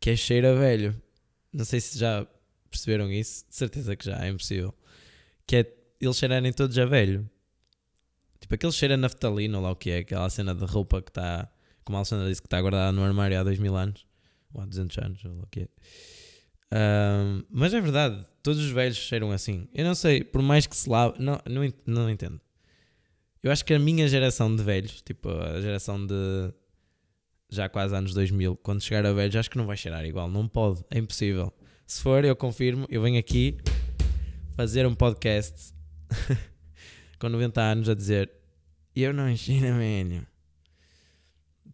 que 0.00 0.08
é 0.08 0.16
cheiro 0.16 0.48
a 0.48 0.54
velho. 0.54 0.98
Não 1.52 1.66
sei 1.66 1.80
se 1.80 1.98
já 1.98 2.26
perceberam 2.74 3.10
isso, 3.10 3.46
de 3.48 3.54
certeza 3.54 3.96
que 3.96 4.04
já, 4.04 4.24
é 4.24 4.28
impossível. 4.28 4.74
Que 5.46 5.56
é 5.56 5.74
eles 6.00 6.16
cheirarem 6.16 6.52
todos 6.52 6.76
a 6.78 6.84
velho. 6.84 7.28
Tipo, 8.40 8.54
aquele 8.54 8.72
cheiro 8.72 8.94
a 8.94 8.96
naftalina, 8.96 9.58
lá 9.58 9.70
o 9.70 9.76
que 9.76 9.90
é, 9.90 9.98
aquela 9.98 10.28
cena 10.28 10.54
de 10.54 10.64
roupa 10.64 11.00
que 11.00 11.10
está, 11.10 11.50
como 11.84 11.96
a 11.96 12.00
Alexandra 12.00 12.28
disse, 12.28 12.42
que 12.42 12.46
está 12.46 12.60
guardada 12.60 12.92
no 12.92 13.02
armário 13.02 13.38
há 13.38 13.42
2000 13.42 13.76
anos, 13.76 14.06
ou 14.52 14.60
há 14.60 14.66
200 14.66 14.98
anos, 14.98 15.24
ou 15.24 15.34
lá 15.36 15.42
o 15.44 15.46
que 15.46 15.60
é. 15.60 15.68
Ahm, 16.70 17.44
mas 17.48 17.72
é 17.72 17.80
verdade, 17.80 18.26
todos 18.42 18.62
os 18.62 18.70
velhos 18.70 18.96
cheiram 18.96 19.30
assim. 19.30 19.68
Eu 19.72 19.84
não 19.84 19.94
sei, 19.94 20.22
por 20.24 20.42
mais 20.42 20.66
que 20.66 20.76
se 20.76 20.88
lave, 20.90 21.14
não, 21.18 21.40
não, 21.48 21.72
não 21.86 22.10
entendo. 22.10 22.40
Eu 23.42 23.52
acho 23.52 23.64
que 23.64 23.72
a 23.74 23.78
minha 23.78 24.08
geração 24.08 24.54
de 24.54 24.62
velhos, 24.62 25.00
tipo 25.02 25.28
a 25.30 25.60
geração 25.60 26.04
de 26.06 26.52
já 27.50 27.68
quase 27.68 27.94
anos 27.94 28.12
2000, 28.12 28.56
quando 28.56 28.82
chegar 28.82 29.06
a 29.06 29.12
velhos, 29.12 29.36
acho 29.36 29.50
que 29.50 29.56
não 29.56 29.66
vai 29.66 29.76
cheirar 29.76 30.04
igual. 30.04 30.28
Não 30.28 30.48
pode, 30.48 30.84
é 30.90 30.98
impossível. 30.98 31.52
Se 31.86 32.02
for, 32.02 32.24
eu 32.24 32.34
confirmo, 32.34 32.86
eu 32.88 33.02
venho 33.02 33.18
aqui 33.18 33.58
fazer 34.56 34.86
um 34.86 34.94
podcast 34.94 35.74
com 37.18 37.28
90 37.28 37.60
anos 37.60 37.88
a 37.88 37.94
dizer 37.94 38.30
eu 38.96 39.12
não 39.12 39.36
cheiro 39.36 39.68
a 39.68 39.76
velho. 39.76 40.26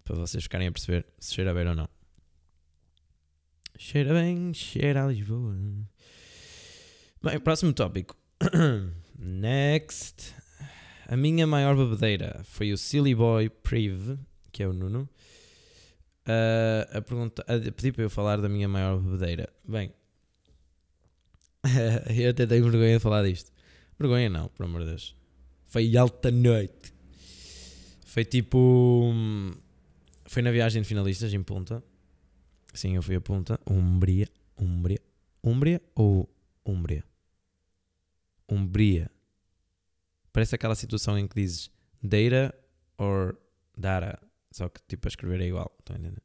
Para 0.02 0.16
vocês 0.16 0.42
ficarem 0.42 0.68
a 0.68 0.72
perceber 0.72 1.06
se 1.18 1.34
cheira 1.34 1.54
bem 1.54 1.68
ou 1.68 1.74
não. 1.74 1.88
Cheira 3.78 4.12
bem, 4.12 4.52
cheira 4.52 5.04
a 5.04 5.08
Lisboa. 5.08 5.56
Bem, 7.22 7.38
próximo 7.40 7.72
tópico. 7.72 8.16
Next. 9.16 10.34
A 11.06 11.16
minha 11.16 11.46
maior 11.46 11.76
bebedeira 11.76 12.40
foi 12.44 12.72
o 12.72 12.78
Silly 12.78 13.14
Boy 13.14 13.48
Prive, 13.48 14.18
que 14.50 14.62
é 14.62 14.68
o 14.68 14.72
Nuno. 14.72 15.08
Ah, 16.26 16.98
a, 16.98 17.02
pergunta, 17.02 17.42
a 17.42 17.72
pedir 17.72 17.92
para 17.92 18.04
eu 18.04 18.10
falar 18.10 18.40
da 18.40 18.48
minha 18.48 18.68
maior 18.68 18.98
bebedeira. 18.98 19.48
Bem, 19.66 19.92
eu 22.16 22.30
até 22.30 22.46
tenho 22.46 22.64
vergonha 22.64 22.94
de 22.96 23.02
falar 23.02 23.22
disto. 23.24 23.52
Vergonha 23.98 24.30
não, 24.30 24.48
por 24.48 24.64
amor 24.64 24.80
de 24.82 24.88
Deus. 24.88 25.16
Foi 25.66 25.96
alta 25.96 26.30
noite. 26.30 26.92
Foi 28.06 28.24
tipo. 28.24 29.10
hum, 29.12 29.52
Foi 30.26 30.42
na 30.42 30.50
viagem 30.50 30.82
de 30.82 30.88
finalistas 30.88 31.32
em 31.32 31.42
Punta. 31.42 31.82
Sim, 32.74 32.96
eu 32.96 33.02
fui 33.02 33.14
a 33.16 33.20
Punta. 33.20 33.60
Umbria. 33.68 34.28
Umbria. 34.58 35.00
Umbria 35.44 35.80
ou 35.94 36.28
Umbria? 36.66 37.04
Umbria. 38.48 39.10
Parece 40.32 40.54
aquela 40.54 40.74
situação 40.74 41.18
em 41.18 41.26
que 41.26 41.34
dizes 41.40 41.70
Deira 42.02 42.54
or 42.98 43.36
Dara. 43.76 44.18
Só 44.50 44.68
que 44.68 44.80
tipo 44.88 45.06
a 45.06 45.10
escrever 45.10 45.40
é 45.40 45.46
igual. 45.46 45.74
Estão 45.78 45.96
a 45.96 45.98
entender? 45.98 46.22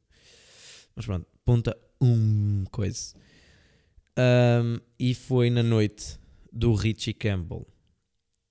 Mas 0.94 1.06
pronto. 1.06 1.26
Punta. 1.44 1.76
Um 2.00 2.64
coisa. 2.70 3.14
Um, 4.18 4.78
e 4.98 5.14
foi 5.14 5.50
na 5.50 5.62
noite 5.62 6.18
do 6.52 6.74
Richie 6.74 7.12
Campbell. 7.12 7.66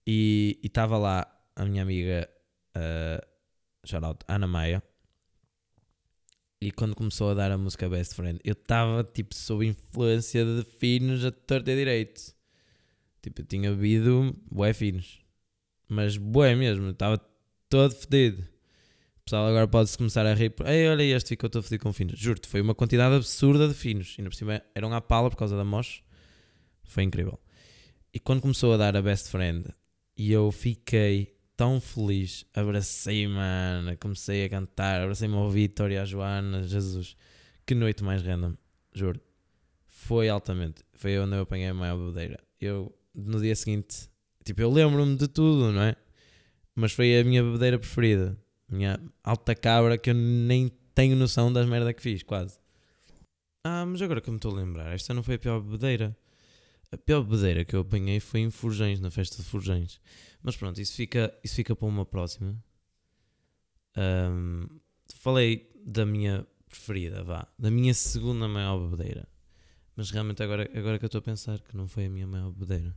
E 0.05 0.59
estava 0.63 0.97
lá 0.97 1.25
a 1.55 1.65
minha 1.65 1.81
amiga, 1.81 2.29
uh, 2.77 4.15
Ana 4.27 4.47
Maia. 4.47 4.83
E 6.61 6.71
quando 6.71 6.95
começou 6.95 7.31
a 7.31 7.33
dar 7.33 7.51
a 7.51 7.57
música 7.57 7.89
Best 7.89 8.15
Friend, 8.15 8.39
eu 8.43 8.53
estava 8.53 9.03
tipo 9.03 9.35
sob 9.35 9.65
influência 9.65 10.43
de 10.45 10.63
finos 10.79 11.23
a 11.25 11.31
torta 11.31 11.71
e 11.71 11.75
direito. 11.75 12.33
Tipo, 13.21 13.41
eu 13.41 13.45
tinha 13.45 13.71
bebido 13.71 14.35
bué 14.51 14.73
finos. 14.73 15.19
Mas 15.89 16.17
bué 16.17 16.55
mesmo, 16.55 16.89
estava 16.89 17.19
todo 17.69 17.93
fedido. 17.95 18.47
Pessoal 19.27 19.47
agora 19.47 19.67
pode-se 19.67 19.97
começar 19.97 20.23
a 20.23 20.35
rir. 20.35 20.53
Ei, 20.67 20.87
olha 20.87 21.01
este 21.01 21.29
ficou 21.29 21.49
todo 21.49 21.63
fedido 21.63 21.81
com 21.81 21.91
finos. 21.91 22.19
Juro-te, 22.19 22.47
foi 22.47 22.61
uma 22.61 22.75
quantidade 22.75 23.15
absurda 23.15 23.67
de 23.67 23.73
finos. 23.73 24.13
E 24.15 24.21
ainda 24.21 24.29
por 24.29 24.35
cima 24.35 24.61
eram 24.75 24.93
à 24.93 25.01
pala 25.01 25.31
por 25.31 25.35
causa 25.35 25.57
da 25.57 25.65
mosh. 25.65 26.03
Foi 26.83 27.01
incrível. 27.01 27.39
E 28.13 28.19
quando 28.19 28.41
começou 28.41 28.71
a 28.75 28.77
dar 28.77 28.95
a 28.95 29.01
Best 29.01 29.29
Friend, 29.29 29.65
e 30.15 30.31
eu 30.31 30.51
fiquei 30.51 31.35
tão 31.57 31.81
feliz, 31.81 32.45
abracei, 32.53 33.27
mano, 33.27 33.97
comecei 33.97 34.45
a 34.45 34.49
cantar, 34.49 35.01
abracei-me 35.01 35.33
ao 35.33 35.49
Vitor 35.49 35.89
e 35.89 35.97
à 35.97 36.05
Joana, 36.05 36.61
Jesus, 36.61 37.17
que 37.65 37.73
noite 37.73 38.03
mais 38.03 38.21
random, 38.21 38.53
juro. 38.93 39.19
Foi 39.87 40.29
altamente, 40.29 40.83
foi 40.93 41.17
onde 41.17 41.35
eu 41.35 41.41
apanhei 41.41 41.69
a 41.69 41.73
maior 41.73 41.97
bebedeira. 41.97 42.39
Eu, 42.61 42.95
no 43.15 43.41
dia 43.41 43.55
seguinte, 43.55 44.07
tipo, 44.43 44.61
eu 44.61 44.69
lembro-me 44.69 45.15
de 45.15 45.27
tudo, 45.27 45.71
não 45.71 45.81
é? 45.81 45.95
Mas 46.75 46.91
foi 46.91 47.19
a 47.19 47.23
minha 47.23 47.41
bebedeira 47.41 47.79
preferida, 47.79 48.37
minha 48.69 48.99
alta 49.23 49.55
cabra 49.55 49.97
que 49.97 50.09
eu 50.09 50.13
nem 50.13 50.71
tenho 50.93 51.15
noção 51.15 51.51
das 51.51 51.67
merda 51.67 51.93
que 51.93 52.01
fiz, 52.01 52.23
quase. 52.23 52.57
Ah, 53.63 53.85
mas 53.85 54.01
agora 54.01 54.21
que 54.21 54.29
me 54.29 54.37
estou 54.37 54.51
a 54.51 54.55
lembrar, 54.55 54.93
esta 54.93 55.13
não 55.13 55.23
foi 55.23 55.35
a 55.35 55.39
pior 55.39 55.59
bebedeira. 55.59 56.15
A 56.91 56.97
pior 56.97 57.23
bebedeira 57.23 57.65
que 57.65 57.75
eu 57.75 57.81
apanhei 57.81 58.19
foi 58.19 58.41
em 58.41 58.51
Forjães, 58.51 58.99
na 58.99 59.09
festa 59.09 59.37
de 59.37 59.43
Forjães. 59.43 59.99
Mas 60.41 60.55
pronto, 60.55 60.79
isso 60.79 60.93
fica, 60.93 61.33
isso 61.43 61.55
fica 61.55 61.75
para 61.75 61.87
uma 61.87 62.05
próxima. 62.05 62.55
Ahm, 63.95 64.67
falei 65.15 65.69
da 65.85 66.05
minha 66.05 66.45
preferida, 66.69 67.23
vá. 67.23 67.47
Da 67.57 67.71
minha 67.71 67.93
segunda 67.93 68.47
maior 68.47 68.77
bebedeira. 68.79 69.27
Mas 69.95 70.11
realmente 70.11 70.43
agora, 70.43 70.69
agora 70.75 70.99
que 70.99 71.05
eu 71.05 71.07
estou 71.07 71.19
a 71.19 71.23
pensar 71.23 71.59
que 71.61 71.75
não 71.75 71.87
foi 71.87 72.05
a 72.05 72.09
minha 72.09 72.27
maior 72.27 72.51
bebedeira. 72.51 72.95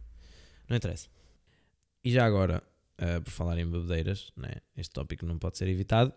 Não 0.68 0.76
interessa. 0.76 1.08
E 2.04 2.10
já 2.10 2.26
agora, 2.26 2.62
ah, 2.98 3.20
por 3.20 3.30
falar 3.30 3.58
em 3.58 3.68
bebedeiras, 3.68 4.32
né? 4.36 4.56
este 4.76 4.92
tópico 4.92 5.24
não 5.24 5.38
pode 5.38 5.58
ser 5.58 5.68
evitado. 5.68 6.12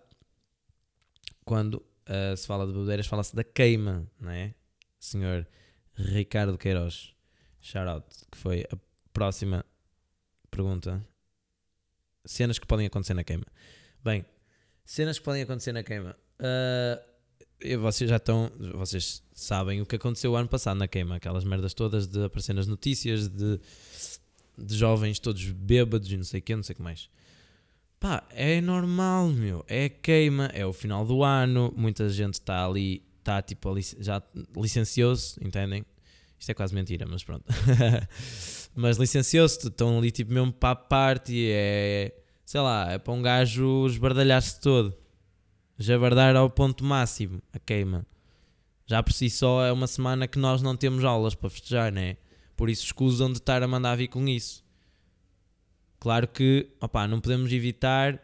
Quando 1.46 1.84
ah, 2.06 2.36
se 2.36 2.48
fala 2.48 2.66
de 2.66 2.74
bebedeiras, 2.74 3.08
fala-se 3.08 3.36
da 3.36 3.44
queima, 3.44 4.08
não 4.20 4.32
é? 4.32 4.54
Senhor 5.00 5.48
Ricardo 5.94 6.58
Queiroz 6.58 7.14
shout 7.62 7.88
out, 7.88 8.06
que 8.32 8.38
foi 8.38 8.66
a 8.72 8.78
próxima 9.14 9.66
pergunta. 10.50 11.06
Cenas 12.26 12.60
que 12.60 12.68
podem 12.68 12.86
acontecer 12.86 13.14
na 13.14 13.24
queima. 13.24 13.46
Bem, 14.04 14.26
cenas 14.86 15.18
que 15.20 15.26
podem 15.26 15.44
acontecer 15.44 15.72
na 15.72 15.84
queima. 15.84 16.16
E 17.64 17.76
vocês 17.78 18.10
já 18.10 18.18
estão. 18.18 18.52
Vocês 18.74 19.24
sabem 19.34 19.82
o 19.82 19.86
que 19.86 19.96
aconteceu 19.96 20.32
o 20.32 20.36
ano 20.36 20.50
passado 20.50 20.78
na 20.78 20.88
queima. 20.88 21.16
Aquelas 21.16 21.44
merdas 21.44 21.74
todas 21.74 22.08
de 22.08 22.26
aparecer 22.26 22.54
nas 22.54 22.68
notícias, 22.68 23.28
de, 23.28 23.60
de 24.62 24.76
jovens 24.76 25.20
todos 25.20 25.44
bêbados 25.52 26.12
e 26.12 26.18
não 26.18 26.24
sei 26.24 26.40
o 26.40 26.44
que, 26.44 26.56
não 26.56 26.64
sei 26.64 26.74
o 26.74 26.78
que 26.78 26.82
mais. 26.82 27.10
Pá, 28.00 28.24
é 28.32 28.60
normal, 28.60 29.30
meu. 29.30 29.64
É 29.68 29.88
queima, 29.88 30.46
é 30.54 30.66
o 30.66 30.74
final 30.74 31.06
do 31.06 31.24
ano. 31.24 31.72
Muita 31.78 32.10
gente 32.10 32.34
está 32.34 32.66
ali, 32.66 33.04
está 33.20 33.42
tipo, 33.42 33.74
já 34.00 34.22
licenciou-se, 34.58 35.40
entendem? 35.46 35.86
Isto 36.40 36.50
é 36.50 36.54
quase 36.56 36.74
mentira, 36.74 37.06
mas 37.08 37.24
pronto. 37.24 37.46
mas 38.74 38.98
licenciou-se, 38.98 39.68
estão 39.68 40.00
ali 40.00 40.10
tipo 40.10 40.34
mesmo 40.34 40.52
para 40.52 40.72
a 40.72 40.76
parte. 40.76 41.48
É, 41.52 42.12
sei 42.44 42.60
lá, 42.62 42.92
é 42.92 42.98
para 42.98 43.14
um 43.14 43.22
gajo 43.22 43.86
esbardalhar-se 43.86 44.60
todo. 44.60 44.98
Jabardar 45.78 46.36
ao 46.36 46.50
ponto 46.50 46.84
máximo, 46.84 47.40
a 47.54 47.60
queima. 47.60 48.04
Já 48.88 49.04
por 49.04 49.14
si 49.14 49.30
só 49.30 49.64
é 49.64 49.72
uma 49.72 49.86
semana 49.86 50.28
que 50.28 50.40
nós 50.40 50.64
não 50.64 50.76
temos 50.76 51.04
aulas 51.04 51.36
para 51.36 51.52
festejar, 51.52 51.92
né? 51.92 52.18
Por 52.62 52.70
isso 52.70 52.86
escusam 52.86 53.32
de 53.32 53.40
estar 53.40 53.64
a 53.64 53.68
mandar 53.68 53.96
vir 53.96 54.08
com 54.08 54.28
isso. 54.28 54.64
Claro 56.00 56.28
que, 56.28 56.70
opá, 56.80 57.08
não 57.08 57.20
podemos 57.20 57.52
evitar 57.52 58.22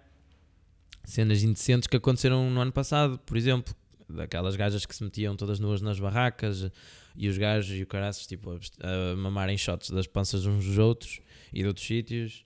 cenas 1.04 1.42
indecentes 1.42 1.88
que 1.88 1.98
aconteceram 1.98 2.48
no 2.52 2.62
ano 2.62 2.72
passado, 2.72 3.18
por 3.18 3.36
exemplo, 3.36 3.74
daquelas 4.08 4.56
gajas 4.56 4.86
que 4.86 4.96
se 4.96 5.04
metiam 5.04 5.36
todas 5.36 5.60
nuas 5.60 5.82
nas 5.82 6.00
barracas 6.00 6.70
e 7.16 7.28
os 7.28 7.36
gajos 7.36 7.80
e 7.80 7.82
o 7.82 7.88
caraças 7.88 8.28
tipo 8.28 8.52
a, 8.52 9.16
mamarem 9.16 9.58
shots 9.58 9.90
das 9.90 10.06
panças 10.06 10.46
uns 10.46 10.64
dos 10.64 10.78
outros 10.78 11.20
e 11.52 11.64
de 11.64 11.68
outros 11.68 11.88
sítios, 11.88 12.46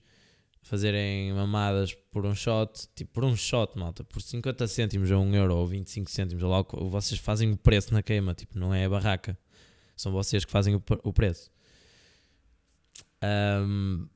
fazerem 0.62 1.34
mamadas 1.34 1.92
por 2.10 2.24
um 2.24 2.34
shot, 2.34 2.88
tipo 2.96 3.12
por 3.12 3.22
um 3.22 3.36
shot, 3.36 3.78
malta, 3.78 4.02
por 4.02 4.22
50 4.22 4.66
cêntimos 4.66 5.10
ou 5.10 5.22
1 5.22 5.34
euro 5.34 5.56
ou 5.56 5.66
25 5.66 6.10
cêntimos, 6.10 6.42
lá, 6.42 6.64
vocês 6.88 7.20
fazem 7.20 7.52
o 7.52 7.56
preço 7.58 7.92
na 7.92 8.02
queima, 8.02 8.32
tipo, 8.32 8.58
não 8.58 8.72
é 8.72 8.86
a 8.86 8.88
barraca, 8.88 9.38
são 9.94 10.10
vocês 10.10 10.42
que 10.42 10.50
fazem 10.50 10.74
o 10.74 11.12
preço. 11.12 11.52
Ahm, 13.22 14.08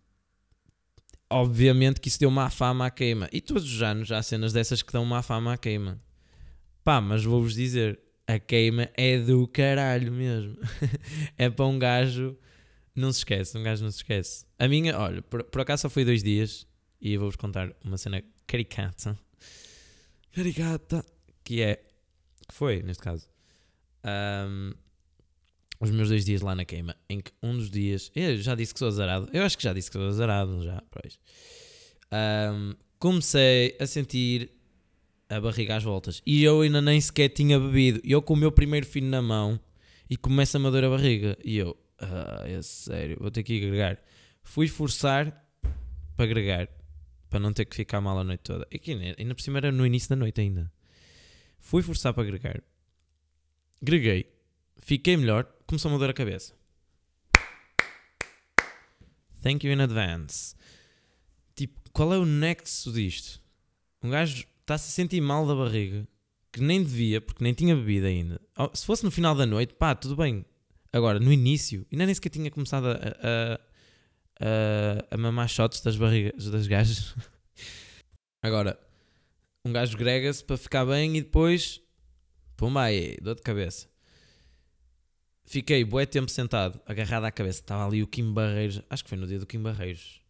obviamente 1.31 2.01
que 2.01 2.09
isso 2.09 2.19
deu 2.19 2.31
má 2.31 2.51
fama 2.51 2.87
à 2.87 2.91
queima. 2.91 3.29
E 3.33 3.41
todos 3.41 3.65
os 3.65 3.83
anos 3.83 4.11
há 4.11 4.23
cenas 4.23 4.53
dessas 4.53 4.83
que 4.83 4.93
dão 4.93 5.05
má 5.05 5.23
fama 5.23 5.53
à 5.53 5.57
queima. 5.57 6.01
Pá, 6.83 7.01
mas 7.01 7.25
vou-vos 7.25 7.55
dizer, 7.55 7.99
a 8.27 8.39
queima 8.39 8.91
é 8.95 9.19
do 9.19 9.47
caralho 9.47 10.13
mesmo. 10.13 10.57
é 11.39 11.49
para 11.49 11.67
um 11.67 11.79
gajo, 11.79 12.37
não 12.95 13.13
se 13.13 13.21
esquece, 13.21 13.57
um 13.57 13.63
gajo 13.63 13.85
não 13.85 13.91
se 13.91 13.99
esquece. 13.99 14.45
A 14.59 14.69
minha, 14.69 14.99
olha, 14.99 15.23
por, 15.23 15.45
por 15.45 15.61
acaso 15.61 15.83
só 15.83 15.91
foi 15.91 16.05
dois 16.05 16.23
dias 16.23 16.67
e 17.01 17.15
eu 17.15 17.21
vou-vos 17.21 17.37
contar 17.37 17.75
uma 17.85 17.97
cena 17.97 18.23
caricata. 18.47 19.19
Caricata. 20.33 21.05
Que 21.45 21.63
é, 21.63 21.77
que 21.77 22.55
foi, 22.55 22.83
neste 22.83 23.03
caso, 23.03 23.29
ahm, 24.03 24.73
os 25.81 25.91
meus 25.91 26.09
dois 26.09 26.25
dias 26.25 26.41
lá 26.41 26.55
na 26.55 26.65
queima, 26.65 26.97
em 27.09 27.21
que 27.21 27.33
um 27.43 27.57
dos 27.57 27.71
dias, 27.71 28.11
eu 28.15 28.37
já 28.39 28.55
disse 28.55 28.73
que 28.73 28.79
sou 28.79 28.89
azarado, 28.89 29.29
eu 29.33 29.43
acho 29.43 29.57
que 29.57 29.65
já 29.65 29.73
disse 29.73 29.91
que 29.91 29.99
sou 29.99 30.09
azarado, 30.09 30.63
já, 30.63 30.83
pois. 30.91 31.19
Ahm, 32.11 32.75
comecei 32.99 33.77
a 33.79 33.87
sentir 33.87 34.51
a 35.29 35.41
barriga 35.41 35.77
às 35.77 35.83
voltas 35.83 36.23
e 36.25 36.45
eu 36.45 36.61
ainda 36.61 36.81
nem 36.81 37.01
sequer 37.01 37.29
tinha 37.29 37.59
bebido. 37.59 38.01
Eu 38.05 38.23
com 38.23 38.35
o 38.35 38.37
meu 38.37 38.53
primeiro 38.53 38.87
fino 38.87 39.09
na 39.09 39.21
mão 39.21 39.61
e 40.09 40.17
começa 40.17 40.59
a 40.59 40.71
doer 40.71 40.85
a 40.85 40.91
barriga. 40.91 41.37
E 41.45 41.57
eu, 41.59 41.77
ah, 41.99 42.45
é 42.47 42.63
sério, 42.63 43.17
vou 43.21 43.31
ter 43.31 43.43
que 43.43 43.57
agregar. 43.57 43.99
Fui 44.43 44.69
forçar 44.69 45.45
para 46.17 46.25
agregar, 46.25 46.69
para 47.29 47.41
não 47.41 47.53
ter 47.53 47.65
que 47.65 47.77
ficar 47.77 48.01
mal 48.01 48.19
a 48.19 48.25
noite 48.25 48.41
toda. 48.41 48.67
E 48.71 48.79
que 48.79 48.93
ainda 48.93 49.35
por 49.35 49.43
cima 49.43 49.59
era 49.59 49.73
no 49.73 49.85
início 49.85 50.09
da 50.09 50.17
noite 50.17 50.41
ainda. 50.41 50.73
Fui 51.59 51.83
forçar 51.83 52.15
para 52.15 52.23
agregar. 52.23 52.63
Greguei. 53.83 54.33
Fiquei 54.79 55.17
melhor. 55.17 55.53
Começou-me 55.67 55.97
a 55.97 55.99
doer 55.99 56.11
a 56.11 56.15
cabeça. 56.15 56.55
Thank 59.43 59.67
you 59.67 59.73
in 59.73 59.81
advance. 59.81 60.55
Tipo, 61.55 61.81
qual 61.93 62.13
é 62.15 62.19
o 62.19 62.25
nexo 62.25 62.93
disto? 62.93 63.41
Um 64.03 64.11
gajo 64.11 64.47
está-se 64.61 64.89
a 64.89 64.93
sentir 64.93 65.21
mal 65.21 65.47
da 65.47 65.55
barriga, 65.55 66.07
que 66.53 66.61
nem 66.61 66.83
devia, 66.83 67.21
porque 67.21 67.43
nem 67.43 67.53
tinha 67.53 67.75
bebido 67.75 68.07
ainda. 68.07 68.41
Oh, 68.57 68.71
Se 68.75 68.87
fosse 68.87 69.05
no 69.05 69.11
final 69.11 69.35
da 69.35 69.47
noite, 69.47 69.75
pá, 69.75 69.95
tudo 69.95 70.17
bem. 70.17 70.45
Agora, 70.93 71.19
no 71.19 71.33
início, 71.33 71.87
ainda 71.91 72.07
nem 72.07 72.15
sequer 72.15 72.31
tinha 72.31 72.51
começado 72.51 72.87
a, 72.87 72.93
a, 72.93 73.61
a, 74.41 75.15
a 75.15 75.17
mamar 75.17 75.49
shots 75.49 75.81
das 75.81 75.97
barrigas 75.97 76.49
das 76.49 76.67
gajas. 76.67 77.15
Agora, 78.43 78.79
um 79.65 79.73
gajo 79.73 79.97
grega-se 79.99 80.45
para 80.45 80.57
ficar 80.57 80.85
bem 80.87 81.17
e 81.17 81.23
depois, 81.23 81.81
pumba 82.57 82.83
aí, 82.83 83.17
dor 83.21 83.35
de 83.35 83.43
cabeça. 83.43 83.89
Fiquei 85.47 85.85
bué 85.85 86.05
tempo 86.05 86.29
sentado, 86.29 86.81
agarrado 86.85 87.25
à 87.25 87.31
cabeça. 87.31 87.61
Estava 87.61 87.87
ali 87.87 88.03
o 88.03 88.07
Kim 88.07 88.33
Barreiros, 88.33 88.83
acho 88.91 89.05
que 89.05 89.09
foi 89.09 89.17
no 89.17 89.27
dia 89.29 89.39
do 89.39 89.47
Kim 89.47 89.63
Barreiros, 89.63 90.21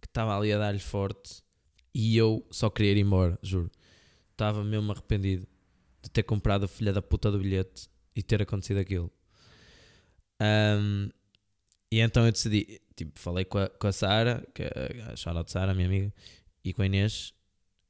que 0.00 0.06
estava 0.06 0.36
ali 0.36 0.52
a 0.52 0.58
dar-lhe 0.58 0.78
forte 0.78 1.42
e 1.94 2.16
eu 2.16 2.46
só 2.50 2.68
queria 2.68 2.92
ir 2.92 2.98
embora, 2.98 3.38
juro. 3.42 3.70
Estava 4.30 4.62
mesmo 4.62 4.92
arrependido 4.92 5.46
de 6.02 6.10
ter 6.10 6.22
comprado 6.22 6.64
a 6.64 6.68
filha 6.68 6.92
da 6.92 7.00
puta 7.00 7.30
do 7.30 7.38
bilhete 7.38 7.88
e 8.14 8.22
ter 8.22 8.42
acontecido 8.42 8.78
aquilo. 8.78 9.10
Ahm, 10.38 11.08
e 11.90 12.00
então 12.00 12.26
eu 12.26 12.32
decidi, 12.32 12.80
tipo, 12.94 13.18
falei 13.18 13.44
com 13.44 13.58
a, 13.58 13.68
com 13.68 13.86
a 13.86 13.92
Sara, 13.92 14.46
que 14.54 14.62
é 14.62 15.12
a 15.12 15.16
shout 15.16 15.36
out 15.36 15.50
Sara, 15.50 15.72
minha 15.72 15.86
amiga, 15.86 16.12
e 16.62 16.74
com 16.74 16.82
a 16.82 16.86
Inês, 16.86 17.32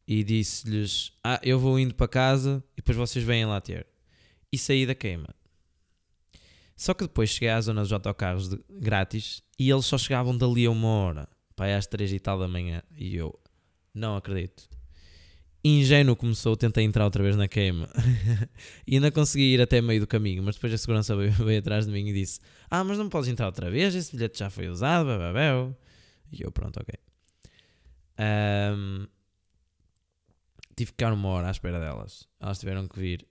e 0.06 0.22
disse-lhes: 0.22 1.12
Ah, 1.24 1.40
eu 1.42 1.58
vou 1.58 1.78
indo 1.78 1.94
para 1.94 2.06
casa 2.08 2.62
e 2.72 2.76
depois 2.76 2.96
vocês 2.96 3.24
vêm 3.24 3.46
lá 3.46 3.60
ter. 3.60 3.86
E 4.52 4.58
saí 4.58 4.86
da 4.86 4.94
queima. 4.94 5.28
Só 6.82 6.94
que 6.94 7.04
depois 7.04 7.30
cheguei 7.30 7.48
à 7.48 7.60
zona 7.60 7.82
dos 7.82 7.92
autocarros 7.92 8.48
de- 8.48 8.58
grátis 8.68 9.40
e 9.56 9.70
eles 9.70 9.86
só 9.86 9.96
chegavam 9.96 10.36
dali 10.36 10.66
a 10.66 10.70
uma 10.72 10.88
hora, 10.88 11.28
para 11.54 11.76
às 11.78 11.86
três 11.86 12.12
e 12.12 12.18
tal 12.18 12.40
da 12.40 12.48
manhã. 12.48 12.82
E 12.96 13.14
eu 13.14 13.38
não 13.94 14.16
acredito. 14.16 14.68
Ingênuo 15.64 16.16
começou, 16.16 16.56
tentei 16.56 16.82
entrar 16.82 17.04
outra 17.04 17.22
vez 17.22 17.36
na 17.36 17.46
queima 17.46 17.88
e 18.84 18.96
ainda 18.96 19.12
consegui 19.12 19.54
ir 19.54 19.60
até 19.60 19.80
meio 19.80 20.00
do 20.00 20.08
caminho. 20.08 20.42
Mas 20.42 20.56
depois 20.56 20.72
a 20.72 20.78
segurança 20.78 21.14
veio, 21.14 21.30
veio 21.30 21.60
atrás 21.60 21.86
de 21.86 21.92
mim 21.92 22.08
e 22.08 22.12
disse: 22.12 22.40
Ah, 22.68 22.82
mas 22.82 22.98
não 22.98 23.08
podes 23.08 23.28
entrar 23.28 23.46
outra 23.46 23.70
vez, 23.70 23.94
esse 23.94 24.10
bilhete 24.16 24.40
já 24.40 24.50
foi 24.50 24.68
usado. 24.68 25.06
E 26.32 26.42
eu, 26.42 26.50
pronto, 26.50 26.80
ok. 26.80 26.96
Ahm, 28.18 29.06
tive 30.74 30.90
que 30.90 30.96
ficar 30.96 31.12
uma 31.12 31.28
hora 31.28 31.46
à 31.46 31.52
espera 31.52 31.78
delas. 31.78 32.28
Elas 32.40 32.58
tiveram 32.58 32.88
que 32.88 32.98
vir 32.98 33.24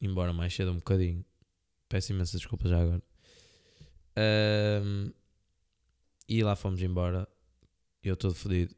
embora 0.00 0.32
mais 0.32 0.52
cedo 0.52 0.72
um 0.72 0.78
bocadinho. 0.78 1.24
Peço 1.90 2.12
imensa 2.12 2.38
desculpa 2.38 2.68
já 2.68 2.80
agora. 2.80 3.02
Ahm, 4.16 5.10
e 6.28 6.42
lá 6.42 6.54
fomos 6.54 6.80
embora. 6.80 7.28
Eu 8.02 8.16
todo 8.16 8.32
fodido. 8.32 8.74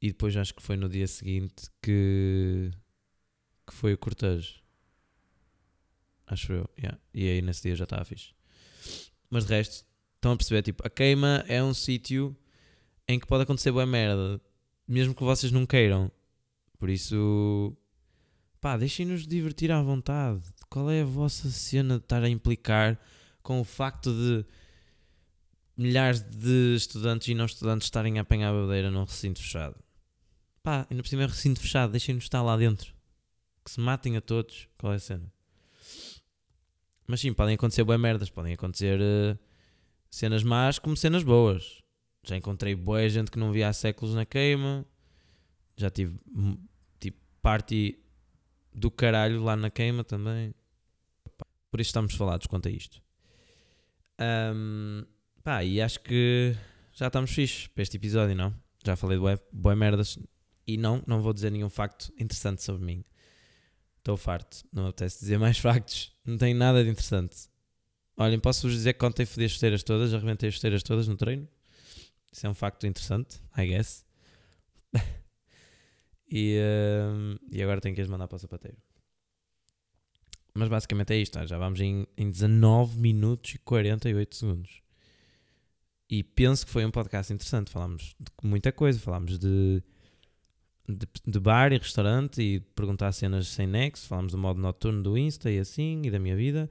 E 0.00 0.08
depois 0.08 0.36
acho 0.36 0.52
que 0.52 0.60
foi 0.62 0.76
no 0.76 0.88
dia 0.88 1.06
seguinte 1.06 1.70
que, 1.80 2.72
que 3.64 3.72
foi 3.72 3.94
o 3.94 3.98
cortejo. 3.98 4.60
Acho 6.26 6.52
eu. 6.52 6.70
yeah. 6.76 6.98
E 7.14 7.28
aí 7.28 7.40
nesse 7.40 7.62
dia 7.62 7.76
já 7.76 7.84
estava 7.84 8.04
fixe. 8.04 8.34
Mas 9.30 9.46
de 9.46 9.54
resto, 9.54 9.86
estão 10.16 10.32
a 10.32 10.36
perceber? 10.36 10.62
Tipo, 10.62 10.84
a 10.84 10.90
queima 10.90 11.44
é 11.46 11.62
um 11.62 11.72
sítio 11.72 12.36
em 13.06 13.20
que 13.20 13.26
pode 13.26 13.44
acontecer 13.44 13.70
boa 13.70 13.86
merda. 13.86 14.40
Mesmo 14.88 15.14
que 15.14 15.22
vocês 15.22 15.52
não 15.52 15.64
queiram. 15.64 16.10
Por 16.76 16.90
isso, 16.90 17.76
pá, 18.60 18.76
deixem-nos 18.76 19.28
divertir 19.28 19.70
à 19.70 19.80
vontade. 19.80 20.42
Qual 20.72 20.90
é 20.90 21.02
a 21.02 21.04
vossa 21.04 21.50
cena 21.50 21.98
de 21.98 22.04
estar 22.04 22.22
a 22.22 22.30
implicar 22.30 22.98
com 23.42 23.60
o 23.60 23.64
facto 23.64 24.10
de 24.10 24.42
milhares 25.76 26.22
de 26.22 26.74
estudantes 26.74 27.28
e 27.28 27.34
não 27.34 27.44
estudantes 27.44 27.88
estarem 27.88 28.18
a 28.18 28.22
apanhar 28.22 28.48
a 28.48 28.54
bebedeira 28.54 28.90
num 28.90 29.04
recinto 29.04 29.38
fechado? 29.38 29.76
Pá, 30.62 30.86
ainda 30.88 31.02
por 31.02 31.10
cima 31.10 31.24
é 31.24 31.26
recinto 31.26 31.60
fechado, 31.60 31.90
deixem-nos 31.90 32.24
estar 32.24 32.40
lá 32.40 32.56
dentro. 32.56 32.94
Que 33.62 33.70
se 33.70 33.78
matem 33.80 34.16
a 34.16 34.22
todos. 34.22 34.66
Qual 34.78 34.94
é 34.94 34.96
a 34.96 34.98
cena? 34.98 35.30
Mas 37.06 37.20
sim, 37.20 37.34
podem 37.34 37.54
acontecer 37.56 37.84
boas 37.84 38.00
merdas, 38.00 38.30
podem 38.30 38.54
acontecer 38.54 38.98
eh, 38.98 39.36
cenas 40.10 40.42
más 40.42 40.78
como 40.78 40.96
cenas 40.96 41.22
boas. 41.22 41.82
Já 42.24 42.34
encontrei 42.34 42.74
boa 42.74 43.06
gente 43.10 43.30
que 43.30 43.38
não 43.38 43.52
via 43.52 43.68
há 43.68 43.74
séculos 43.74 44.14
na 44.14 44.24
queima. 44.24 44.86
Já 45.76 45.90
tive 45.90 46.18
hum, 46.34 46.56
tipo 46.98 47.18
party 47.42 48.02
do 48.72 48.90
caralho 48.90 49.44
lá 49.44 49.54
na 49.54 49.68
queima 49.68 50.02
também. 50.02 50.54
Por 51.72 51.80
isso 51.80 51.88
estamos 51.88 52.14
falados 52.14 52.46
quanto 52.46 52.68
a 52.68 52.70
isto. 52.70 53.02
Ahm, 54.18 55.06
pá, 55.42 55.64
e 55.64 55.80
acho 55.80 56.00
que 56.00 56.54
já 56.92 57.06
estamos 57.06 57.30
fixes 57.30 57.66
para 57.68 57.82
este 57.82 57.96
episódio, 57.96 58.36
não? 58.36 58.54
Já 58.84 58.94
falei 58.94 59.18
de 59.18 59.40
boas 59.50 59.78
merdas. 59.78 60.18
E 60.66 60.76
não, 60.76 61.02
não 61.06 61.22
vou 61.22 61.32
dizer 61.32 61.50
nenhum 61.50 61.70
facto 61.70 62.12
interessante 62.18 62.62
sobre 62.62 62.84
mim. 62.84 63.02
Estou 63.96 64.18
farto. 64.18 64.62
Não 64.70 64.86
apetece 64.86 65.20
dizer 65.20 65.38
mais 65.40 65.58
factos. 65.58 66.14
Não 66.26 66.36
tenho 66.36 66.54
nada 66.58 66.84
de 66.84 66.90
interessante. 66.90 67.48
Olhem, 68.18 68.38
posso-vos 68.38 68.74
dizer 68.74 68.92
que 68.92 69.04
ontem 69.06 69.24
fodi 69.24 69.46
as 69.46 69.52
esteiras 69.52 69.82
todas, 69.82 70.12
arrebentei 70.12 70.50
as 70.50 70.56
esteiras 70.56 70.82
todas 70.82 71.08
no 71.08 71.16
treino. 71.16 71.48
Isso 72.30 72.46
é 72.46 72.50
um 72.50 72.54
facto 72.54 72.86
interessante, 72.86 73.40
I 73.56 73.66
guess. 73.66 74.04
e, 76.30 76.58
e 77.50 77.62
agora 77.62 77.80
tenho 77.80 77.94
que 77.94 78.02
as 78.02 78.08
mandar 78.08 78.28
para 78.28 78.36
o 78.36 78.38
sapateiro. 78.38 78.76
Mas 80.54 80.68
basicamente 80.68 81.12
é 81.12 81.16
isto. 81.16 81.34
tá? 81.34 81.46
Já 81.46 81.58
vamos 81.58 81.80
em, 81.80 82.06
em 82.16 82.30
19 82.30 82.98
minutos 82.98 83.54
e 83.54 83.58
48 83.58 84.36
segundos. 84.36 84.82
E 86.10 86.22
penso 86.22 86.66
que 86.66 86.72
foi 86.72 86.84
um 86.84 86.90
podcast 86.90 87.32
interessante. 87.32 87.70
Falámos 87.70 88.14
de 88.20 88.30
muita 88.46 88.70
coisa. 88.70 89.00
Falámos 89.00 89.38
de, 89.38 89.82
de, 90.86 91.08
de 91.26 91.40
bar 91.40 91.72
e 91.72 91.78
restaurante 91.78 92.42
e 92.42 92.60
perguntar 92.60 93.12
cenas 93.12 93.48
sem 93.48 93.66
nexo. 93.66 94.06
Falámos 94.06 94.32
do 94.32 94.38
modo 94.38 94.60
noturno 94.60 95.02
do 95.02 95.16
Insta 95.16 95.50
e 95.50 95.58
assim, 95.58 96.02
e 96.04 96.10
da 96.10 96.18
minha 96.18 96.36
vida. 96.36 96.68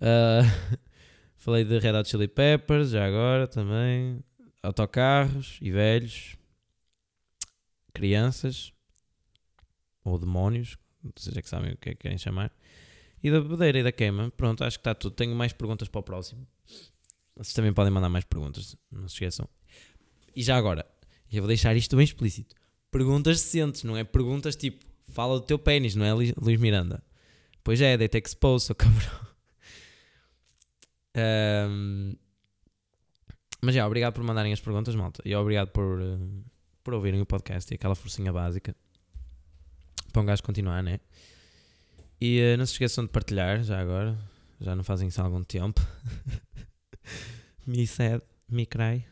Ah, 0.00 0.42
falei 1.38 1.64
de 1.64 1.78
Red 1.78 1.92
Hot 1.92 2.08
Chili 2.08 2.26
Peppers, 2.26 2.90
já 2.90 3.06
agora 3.06 3.46
também. 3.46 4.24
Autocarros 4.60 5.56
e 5.62 5.70
velhos. 5.70 6.36
Crianças. 7.94 8.72
Ou 10.04 10.18
demónios. 10.18 10.76
Seja 11.14 11.40
que 11.40 11.48
sabem 11.48 11.74
o 11.74 11.76
que 11.76 11.90
é 11.90 11.92
que 11.92 12.00
querem 12.00 12.18
chamar. 12.18 12.52
E 13.22 13.30
da 13.30 13.40
bebedeira 13.40 13.78
e 13.80 13.82
da 13.82 13.92
queima. 13.92 14.30
Pronto, 14.36 14.64
acho 14.64 14.78
que 14.78 14.80
está 14.80 14.94
tudo. 14.94 15.14
Tenho 15.14 15.34
mais 15.34 15.52
perguntas 15.52 15.88
para 15.88 15.98
o 15.98 16.02
próximo. 16.02 16.46
Vocês 17.36 17.52
também 17.54 17.72
podem 17.72 17.92
mandar 17.92 18.08
mais 18.08 18.24
perguntas, 18.24 18.76
não 18.90 19.08
se 19.08 19.14
esqueçam. 19.14 19.48
E 20.34 20.42
já 20.42 20.56
agora, 20.56 20.86
eu 21.32 21.42
vou 21.42 21.48
deixar 21.48 21.74
isto 21.76 21.96
bem 21.96 22.04
explícito. 22.04 22.54
Perguntas 22.90 23.38
decentes, 23.40 23.84
não 23.84 23.96
é 23.96 24.04
perguntas 24.04 24.56
tipo, 24.56 24.84
fala 25.08 25.38
do 25.40 25.46
teu 25.46 25.58
pênis, 25.58 25.94
não 25.94 26.04
é 26.04 26.12
Lu- 26.12 26.34
Luís 26.40 26.60
Miranda? 26.60 27.02
Pois 27.64 27.80
é, 27.80 27.96
deita 27.96 28.18
expose, 28.18 28.66
seu 28.66 28.74
cabrão. 28.74 29.20
Ahm, 31.14 32.14
mas 33.62 33.74
já, 33.74 33.86
obrigado 33.86 34.14
por 34.14 34.22
mandarem 34.24 34.52
as 34.52 34.60
perguntas, 34.60 34.94
malta. 34.94 35.22
E 35.24 35.34
obrigado 35.34 35.68
por, 35.68 36.00
eh, 36.00 36.18
por 36.82 36.94
ouvirem 36.94 37.20
o 37.20 37.26
podcast 37.26 37.72
e 37.72 37.74
aquela 37.74 37.94
forcinha 37.94 38.32
básica. 38.32 38.74
Para 40.12 40.22
um 40.22 40.24
gajo 40.24 40.42
continuar, 40.42 40.82
né? 40.82 40.98
E 42.20 42.38
eh, 42.38 42.56
não 42.56 42.66
se 42.66 42.72
esqueçam 42.72 43.04
de 43.04 43.10
partilhar, 43.10 43.62
já 43.62 43.80
agora. 43.80 44.18
Já 44.60 44.76
não 44.76 44.84
fazem 44.84 45.08
isso 45.08 45.20
há 45.20 45.24
algum 45.24 45.42
tempo. 45.42 45.80
me 47.66 47.86
sad, 47.86 48.22
me 48.48 48.66
cry. 48.66 49.06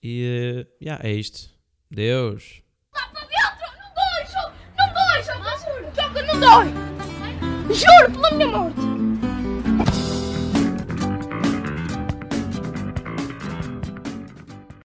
E 0.00 0.64
uh, 0.64 0.84
yeah, 0.84 1.04
é 1.04 1.12
isto. 1.12 1.50
Deus. 1.90 2.62
Lá 2.94 3.08
para 3.08 3.26
dentro! 3.26 3.66
Não 3.84 3.92
dói! 3.94 4.62
Não 4.78 4.94
dói, 4.94 5.22
Joca! 5.24 5.58
Joca, 5.96 6.22
não 6.22 6.40
dói! 6.40 7.74
Juro 7.74 8.12
pela 8.12 8.30
minha 8.30 8.46
morte! 8.46 8.97